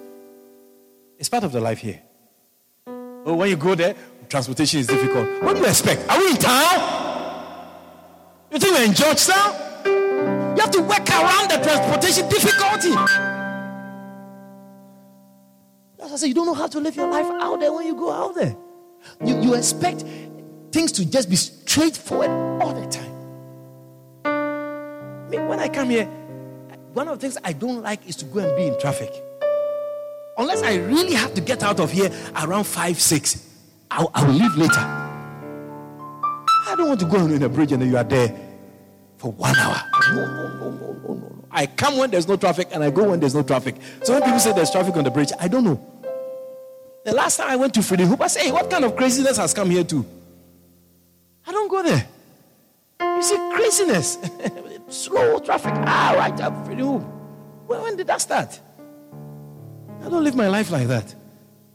It's 1.19 1.29
part 1.29 1.43
of 1.43 1.51
the 1.51 1.61
life 1.61 1.79
here. 1.79 2.01
Oh, 2.87 3.35
when 3.35 3.49
you 3.51 3.57
go 3.57 3.75
there, 3.75 3.97
transportation 4.29 4.79
is 4.79 4.87
difficult. 4.87 5.43
What 5.43 5.55
do 5.55 5.61
you 5.61 5.67
expect? 5.67 6.09
Are 6.09 6.19
we 6.19 6.31
in 6.31 6.37
town? 6.37 7.45
You 8.53 8.59
think 8.61 8.77
we're 8.77 8.85
in 8.85 8.95
Georgetown? 8.95 9.73
You 10.63 10.67
have 10.67 10.75
to 10.77 10.83
work 10.83 11.11
around 11.11 11.51
the 11.51 11.57
transportation 11.57 12.29
difficulty. 12.29 12.91
That's 15.99 16.09
why 16.11 16.13
I 16.13 16.17
say 16.17 16.29
you 16.29 16.35
don't 16.35 16.47
know 16.47 16.55
how 16.55 16.69
to 16.69 16.79
live 16.79 16.95
your 16.95 17.11
life 17.11 17.27
out 17.27 17.59
there 17.59 17.73
when 17.73 17.85
you 17.85 17.97
go 17.97 18.13
out 18.13 18.37
there. 18.37 18.55
You, 19.25 19.41
you 19.43 19.55
expect 19.55 20.05
things 20.71 20.93
to 20.93 21.05
just 21.05 21.29
be 21.29 21.35
straightforward 21.35 22.31
all 22.63 22.75
the 22.75 22.87
time. 22.87 23.13
I 24.25 25.29
mean, 25.31 25.49
when 25.49 25.59
I 25.59 25.69
come 25.69 25.91
here, 25.91 26.05
one 26.93 27.09
of 27.09 27.19
the 27.19 27.23
things 27.23 27.37
I 27.43 27.55
don't 27.55 27.83
like 27.83 28.07
is 28.07 28.15
to 28.17 28.25
go 28.27 28.39
and 28.39 28.57
be 28.57 28.69
in 28.69 28.79
traffic. 28.79 29.13
Unless 30.39 30.63
I 30.63 30.77
really 30.77 31.15
have 31.15 31.35
to 31.35 31.41
get 31.41 31.65
out 31.65 31.81
of 31.81 31.91
here 31.91 32.09
around 32.41 32.69
5, 32.69 33.01
6, 33.01 33.49
I'll, 33.91 34.13
I'll 34.15 34.31
leave 34.31 34.55
later. 34.55 34.79
I 34.79 36.75
don't 36.77 36.87
want 36.87 37.01
to 37.01 37.07
go 37.07 37.19
on 37.19 37.33
in 37.33 37.43
a 37.43 37.49
bridge 37.49 37.73
and 37.73 37.83
you 37.83 37.97
are 37.97 38.05
there 38.05 38.52
for 39.23 39.31
one 39.31 39.57
hour. 39.57 39.81
No, 40.15 40.27
no, 40.27 40.49
no, 40.59 40.71
no, 40.71 41.15
no. 41.15 41.45
I 41.53 41.67
come 41.67 41.97
when 41.97 42.11
there's 42.11 42.27
no 42.27 42.37
traffic 42.37 42.69
and 42.73 42.83
I 42.83 42.91
go 42.91 43.11
when 43.11 43.21
there's 43.21 43.37
no 43.37 43.45
traffic. 43.45 43.77
So 44.03 44.15
when 44.15 44.23
people 44.23 44.41
say 44.41 44.53
there's 44.53 44.73
traffic 44.73 44.97
on 44.97 45.05
the 45.05 45.13
bridge, 45.13 45.31
I 45.39 45.47
don't 45.47 45.63
know. 45.63 45.79
The 47.05 47.13
last 47.13 47.37
time 47.37 47.49
I 47.49 47.55
went 47.55 47.73
to 47.75 47.81
Vreed-en-Hoop, 47.81 48.21
I 48.21 48.27
say, 48.27 48.47
hey, 48.47 48.53
what 48.53 48.69
kind 48.69 48.85
of 48.85 48.97
craziness 48.97 49.37
has 49.37 49.55
come 49.55 49.71
here 49.71 49.85
too? 49.85 50.05
I 51.47 51.53
don't 51.53 51.69
go 51.69 51.85
there. 51.85 52.05
You 53.01 53.23
see, 53.23 53.37
craziness. 53.55 54.19
Slow 54.89 55.39
traffic. 55.39 55.73
Ah, 55.77 56.15
right 56.19 56.41
up 56.41 56.53
Vreed-en-Hoop. 56.67 57.03
When 57.69 57.97
did 57.97 58.09
that 58.09 58.21
start? 58.21 58.59
I 60.05 60.09
don't 60.09 60.25
live 60.25 60.35
my 60.35 60.49
life 60.49 60.73
like 60.73 60.89
that. 60.89 61.15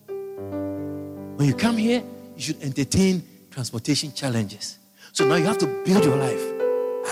When 0.07 1.47
you 1.47 1.53
come 1.53 1.77
here, 1.77 2.03
you 2.35 2.41
should 2.41 2.61
entertain 2.61 3.23
transportation 3.51 4.11
challenges. 4.11 4.79
So 5.13 5.25
now 5.25 5.35
you 5.35 5.45
have 5.45 5.57
to 5.59 5.67
build 5.85 6.03
your 6.03 6.17
life. 6.17 6.56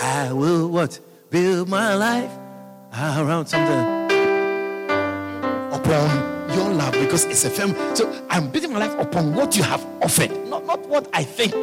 I 0.00 0.32
will 0.32 0.68
what? 0.68 1.00
Build 1.30 1.68
my 1.68 1.94
life 1.94 2.30
around 2.92 3.46
something 3.46 4.06
upon 5.72 6.48
your 6.56 6.70
love 6.70 6.92
because 6.92 7.24
it's 7.24 7.44
a 7.44 7.50
firm. 7.50 7.74
So 7.96 8.24
I'm 8.30 8.50
building 8.50 8.72
my 8.72 8.78
life 8.80 8.98
upon 8.98 9.34
what 9.34 9.56
you 9.56 9.62
have 9.62 9.84
offered, 10.02 10.30
not, 10.48 10.64
not 10.64 10.86
what 10.88 11.08
I 11.12 11.24
think. 11.24 11.54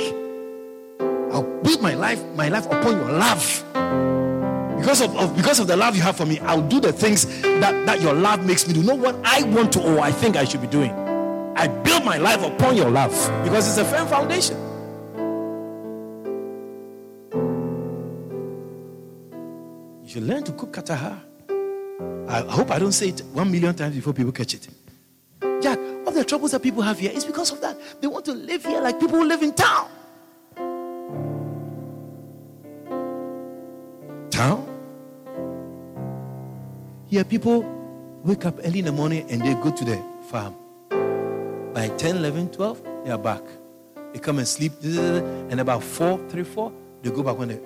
I'll 1.34 1.44
build 1.64 1.82
my 1.82 1.94
life, 1.96 2.24
my 2.36 2.50
life 2.50 2.66
upon 2.66 2.98
your 2.98 3.12
love. 3.12 3.64
Because 4.80 5.02
of, 5.02 5.16
of, 5.16 5.36
because 5.36 5.60
of 5.60 5.68
the 5.68 5.78
love 5.78 5.96
you 5.96 6.02
have 6.02 6.18
for 6.18 6.26
me, 6.26 6.40
I'll 6.40 6.68
do 6.68 6.80
the 6.80 6.92
things 6.92 7.26
that, 7.42 7.86
that 7.86 8.02
your 8.02 8.14
love 8.14 8.46
makes 8.46 8.68
me 8.68 8.74
do, 8.74 8.84
not 8.84 9.00
what 9.00 9.16
I 9.24 9.44
want 9.44 9.72
to 9.74 9.82
or 9.82 10.00
I 10.00 10.12
think 10.12 10.36
I 10.36 10.44
should 10.44 10.62
be 10.62 10.68
doing. 10.68 10.92
I 11.56 11.68
build 11.68 12.04
my 12.04 12.18
life 12.18 12.44
upon 12.44 12.76
your 12.76 12.90
love 12.90 13.12
because 13.44 13.68
it's 13.68 13.78
a 13.78 13.86
firm 13.86 14.08
foundation. 14.08 14.58
Should 20.14 20.28
learn 20.28 20.44
to 20.44 20.52
cook 20.52 20.72
kataha. 20.72 21.18
I 22.30 22.42
hope 22.42 22.70
I 22.70 22.78
don't 22.78 22.92
say 22.92 23.10
it 23.10 23.22
one 23.34 23.52
million 23.52 23.74
times 23.74 23.96
before 23.96 24.14
people 24.14 24.32
catch 24.32 24.54
it. 24.54 24.68
Jack, 25.60 25.80
all 26.06 26.14
the 26.14 26.24
troubles 26.24 26.52
that 26.52 26.62
people 26.62 26.84
have 26.84 27.00
here 27.00 27.12
is 27.12 27.26
because 27.26 27.52
of 27.52 27.60
that. 27.62 27.76
They 28.00 28.06
want 28.06 28.24
to 28.26 28.34
live 28.34 28.64
here 28.64 28.80
like 28.80 29.00
people 29.00 29.18
who 29.18 29.26
live 29.26 29.42
in 29.42 29.54
town. 29.54 29.90
Town? 34.30 34.68
Here, 37.08 37.24
people 37.24 37.64
wake 38.24 38.46
up 38.46 38.60
early 38.64 38.80
in 38.80 38.86
the 38.86 38.92
morning 38.92 39.26
and 39.32 39.42
they 39.42 39.56
go 39.56 39.72
to 39.72 39.84
the 39.84 40.00
farm. 40.30 40.54
By 41.74 41.88
10, 41.98 42.18
11, 42.18 42.52
12, 42.52 42.84
they 43.06 43.12
are 43.12 43.18
back. 43.18 43.42
They 44.14 44.20
come 44.20 44.38
and 44.38 44.48
sleep. 44.48 44.74
And 44.84 45.60
about 45.60 45.84
4, 45.84 46.20
3, 46.30 46.44
4, 46.44 46.72
they 47.02 47.10
go 47.10 47.24
back 47.24 47.36
when 47.36 47.48
they. 47.48 47.60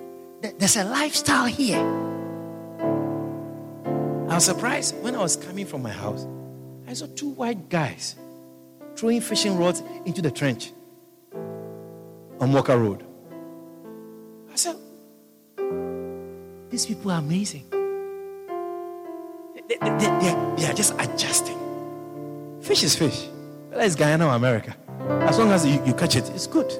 There's 0.56 0.76
a 0.76 0.84
lifestyle 0.84 1.44
here. 1.44 1.84
Was 4.38 4.44
surprised 4.44 4.94
when 5.02 5.16
I 5.16 5.18
was 5.18 5.34
coming 5.34 5.66
from 5.66 5.82
my 5.82 5.90
house. 5.90 6.24
I 6.86 6.92
saw 6.92 7.06
two 7.16 7.30
white 7.30 7.68
guys 7.68 8.14
throwing 8.94 9.20
fishing 9.20 9.58
rods 9.58 9.82
into 10.04 10.22
the 10.22 10.30
trench 10.30 10.70
on 12.38 12.52
Walker 12.52 12.78
Road. 12.78 13.04
I 14.52 14.54
said, 14.54 14.76
These 16.70 16.86
people 16.86 17.10
are 17.10 17.18
amazing. 17.18 17.68
They, 19.68 19.76
they, 19.76 19.90
they, 19.98 20.54
they 20.56 20.66
are 20.66 20.74
just 20.74 20.94
adjusting. 21.00 21.58
Fish 22.60 22.84
is 22.84 22.94
fish. 22.94 23.26
Whether 23.70 23.82
it's 23.82 23.96
Guyana 23.96 24.28
or 24.28 24.34
America. 24.36 24.76
As 25.26 25.36
long 25.40 25.50
as 25.50 25.66
you, 25.66 25.84
you 25.84 25.94
catch 25.94 26.14
it, 26.14 26.30
it's 26.30 26.46
good. 26.46 26.72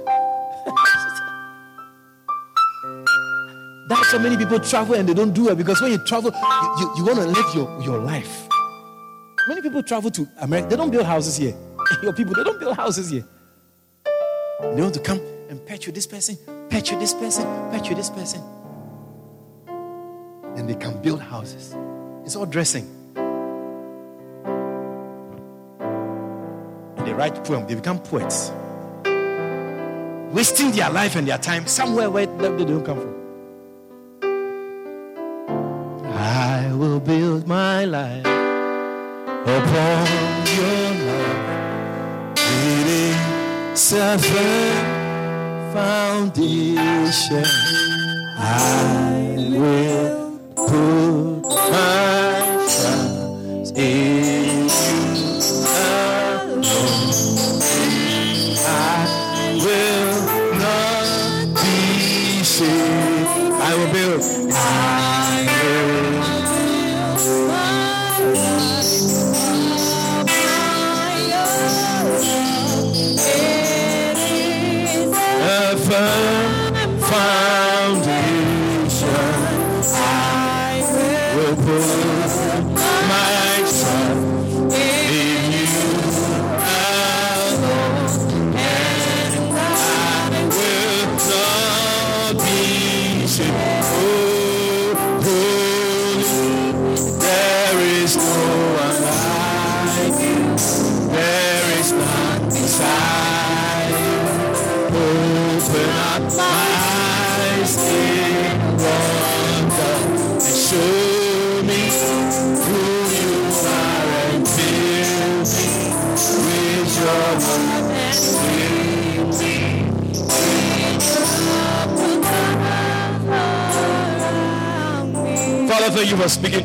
So 4.11 4.19
many 4.19 4.37
people 4.37 4.59
travel 4.59 4.95
and 4.95 5.09
they 5.09 5.15
don't 5.15 5.33
do 5.33 5.51
it 5.51 5.57
because 5.57 5.81
when 5.83 5.93
you 5.93 5.99
travel, 6.05 6.31
you, 6.79 6.93
you, 6.97 7.05
want 7.05 7.19
to 7.19 7.27
live 7.27 7.55
your, 7.55 7.83
your 7.83 7.99
life. 7.99 8.49
Many 9.49 9.61
people 9.61 9.83
travel 9.83 10.11
to 10.11 10.27
America, 10.41 10.69
they 10.71 10.77
don't 10.77 10.91
build 10.91 11.05
houses 11.05 11.37
here. 11.37 11.55
Your 12.03 12.13
people, 12.13 12.35
they 12.35 12.45
don't 12.45 12.61
build 12.61 12.77
houses 12.77 13.11
here. 13.11 13.25
They 14.61 14.83
want 14.83 14.93
to 14.95 15.01
come 15.01 15.21
and 15.49 15.65
pet 15.65 15.87
you 15.87 15.93
this 15.93 16.07
person, 16.07 16.37
pet 16.69 16.91
you 16.91 16.99
this 16.99 17.15
person, 17.15 17.45
pet 17.71 17.89
you 17.89 17.95
this 17.95 18.11
person. 18.11 18.43
And 20.57 20.69
they 20.69 20.75
can 20.75 21.01
build 21.01 21.23
houses. 21.23 21.75
It's 22.25 22.37
all 22.37 22.45
dressing. 22.45 22.87
And 26.97 27.07
they 27.07 27.15
write 27.15 27.43
poems, 27.45 27.69
they 27.69 27.75
become 27.75 28.01
poets. 28.01 28.53
wasting 30.33 30.71
their 30.73 30.91
life 30.91 31.17
and 31.17 31.27
their 31.27 31.39
time 31.39 31.67
somewhere 31.67 32.11
where 32.11 32.27
they 32.27 32.65
don't 32.65 32.85
come 32.85 33.01
from. 33.01 33.18
My 37.79 37.85
life 37.85 38.27
upon 39.57 40.07
your 40.57 40.85
love, 41.07 42.35
leading 42.51 43.21
seven 43.77 44.75
foundation. 45.73 47.45
I 48.37 49.37
will 49.61 50.08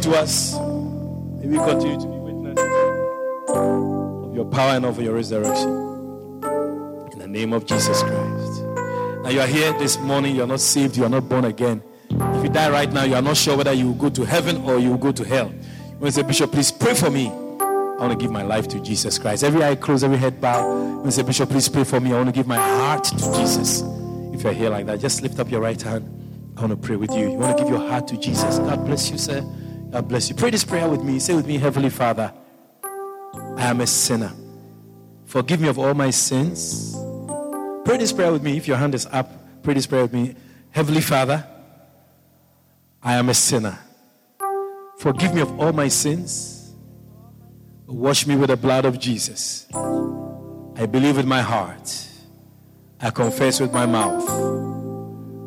to 0.02 0.12
us. 0.16 0.54
May 0.56 1.48
we 1.48 1.58
continue 1.58 2.00
to 2.00 2.08
be 2.08 2.18
witnesses 2.18 2.66
of 3.50 4.36
your 4.36 4.46
power 4.46 4.72
and 4.72 4.86
of 4.86 5.02
your 5.02 5.14
resurrection. 5.14 5.70
In 7.12 7.20
the 7.20 7.28
name 7.28 7.54
of 7.54 7.66
Jesus 7.66 8.02
Christ. 8.02 8.64
Now 9.24 9.30
you 9.30 9.39
are 9.39 9.48
here 9.48 9.72
this 9.80 9.98
morning, 10.00 10.36
you 10.36 10.44
are 10.44 10.48
not 10.48 10.60
saved, 10.60 10.98
you 10.98 11.06
are 11.06 11.10
not 11.10 11.30
born 11.30 11.46
again. 11.46 11.82
If 12.10 12.44
you 12.44 12.50
die 12.50 12.70
right 12.70 12.91
now, 12.91 13.04
you 13.04 13.16
are 13.16 13.22
not 13.22 13.38
sure 13.38 13.56
whether 13.56 13.74
you 13.74 13.88
will 13.88 13.96
go 13.96 14.10
to 14.10 14.26
heaven 14.26 14.58
or 14.66 14.80
you 14.80 14.89
will 14.89 14.98
go 14.98 15.12
to 15.12 15.24
hell. 15.24 15.52
You 15.52 15.98
want 16.00 16.06
to 16.06 16.12
say, 16.12 16.24
Bishop, 16.24 16.52
please 16.52 16.72
pray 16.72 16.94
for 16.94 17.10
me. 17.10 17.28
I 17.30 18.08
want 18.08 18.12
to 18.12 18.18
give 18.18 18.32
my 18.32 18.44
life 18.44 18.68
to 18.70 18.80
Jesus 18.80 19.18
Christ. 19.18 19.44
Every 19.44 19.64
eye 19.64 19.76
closed, 19.76 20.04
every 20.04 20.18
head 20.18 20.41
bowed. 20.41 21.04
To 21.06 21.12
say, 21.12 21.22
Bishop, 21.24 21.50
please 21.50 21.70
pray 21.70 21.84
for 21.84 22.00
me. 22.00 22.12
I 22.12 22.16
want 22.16 22.28
to 22.28 22.34
give 22.34 22.48
my 22.48 22.58
heart 22.58 23.06
to 23.06 23.16
Jesus. 23.16 23.82
If 24.34 24.44
you're 24.44 24.54
here 24.54 24.70
like 24.70 24.86
that, 24.88 25.00
just 25.00 25.22
lift 25.22 25.39
up 25.39 25.50
your 25.50 25.62
right 25.62 25.82
hand. 25.82 26.10
I 26.58 26.62
want 26.62 26.72
to 26.72 26.78
pray 26.78 26.98
with 26.98 27.12
you. 27.12 27.32
You 27.32 27.38
want 27.38 27.58
to 27.58 27.64
give 27.64 27.72
your 27.72 27.88
heart 27.88 28.08
to 28.10 28.18
Jesus. 28.18 28.60
God 28.60 28.86
bless 28.86 29.10
you, 29.10 29.18
sir. 29.18 29.41
God 29.94 30.08
bless 30.08 30.28
you. 30.28 30.36
Pray 30.36 30.50
this 30.50 30.64
prayer 30.64 30.89
with 30.89 31.04
me. 31.04 31.20
Say 31.20 31.36
with 31.36 31.46
me, 31.46 31.60
Heavenly 31.60 31.91
Father, 31.91 32.34
I 32.84 33.68
am 33.68 33.80
a 33.80 33.86
sinner. 33.86 34.34
Forgive 35.26 35.62
me 35.62 35.68
of 35.68 35.78
all 35.78 35.94
my 35.94 36.10
sins. 36.10 36.98
Pray 37.86 37.98
this 37.98 38.12
prayer 38.12 38.32
with 38.32 38.41
me. 38.41 38.58
If 38.58 38.68
your 38.68 38.78
hand 38.78 38.96
is 38.96 39.06
up, 39.12 39.30
pray 39.62 39.76
this 39.76 39.86
prayer 39.86 40.02
with 40.02 40.14
me. 40.14 40.36
Heavenly 40.72 41.02
Father, 41.02 41.46
I 43.04 43.14
am 43.14 43.30
a 43.30 43.36
sinner. 43.36 43.78
Forgive 44.98 45.36
me 45.36 45.41
of 45.41 45.60
all 45.60 45.74
my 45.74 45.89
sins. 45.89 46.74
Wash 47.86 48.26
me 48.26 48.36
with 48.36 48.50
the 48.50 48.58
blood 48.58 48.86
of 48.86 49.00
Jesus. 49.00 49.68
I 49.76 50.88
believe 50.88 51.18
with 51.18 51.28
my 51.28 51.41
heart. 51.41 52.10
I 53.00 53.12
confess 53.12 53.60
with 53.60 53.72
my 53.72 53.86
mouth 53.86 54.26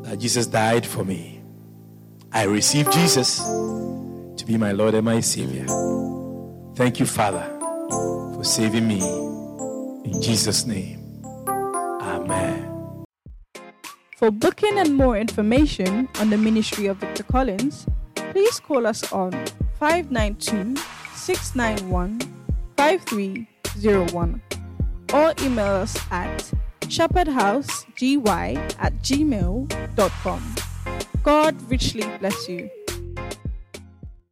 that 0.04 0.20
Jesus 0.20 0.46
died 0.46 0.86
for 0.86 1.04
me. 1.04 1.42
I 2.30 2.44
receive 2.44 2.88
Jesus 2.92 3.40
be 4.46 4.56
my 4.56 4.70
Lord 4.70 4.94
and 4.94 5.04
my 5.04 5.20
Savior. 5.20 5.66
Thank 6.76 7.00
you, 7.00 7.06
Father, 7.06 7.44
for 8.34 8.44
saving 8.44 8.86
me. 8.86 9.00
In 10.04 10.22
Jesus' 10.22 10.66
name. 10.66 11.02
Amen. 12.00 13.04
For 14.16 14.30
booking 14.30 14.78
and 14.78 14.94
more 14.94 15.18
information 15.18 16.08
on 16.20 16.30
the 16.30 16.38
ministry 16.38 16.86
of 16.86 16.98
Victor 16.98 17.24
Collins, 17.24 17.86
please 18.14 18.60
call 18.60 18.86
us 18.86 19.12
on 19.12 19.32
592 19.80 20.80
691 21.14 22.20
5301 22.76 24.42
or 25.12 25.34
email 25.42 25.66
us 25.66 25.98
at 26.10 26.52
shepherdhousegy 26.82 28.56
at 28.78 28.94
gmail.com. 29.02 30.54
God 31.22 31.70
richly 31.70 32.06
bless 32.18 32.48
you. 32.48 32.70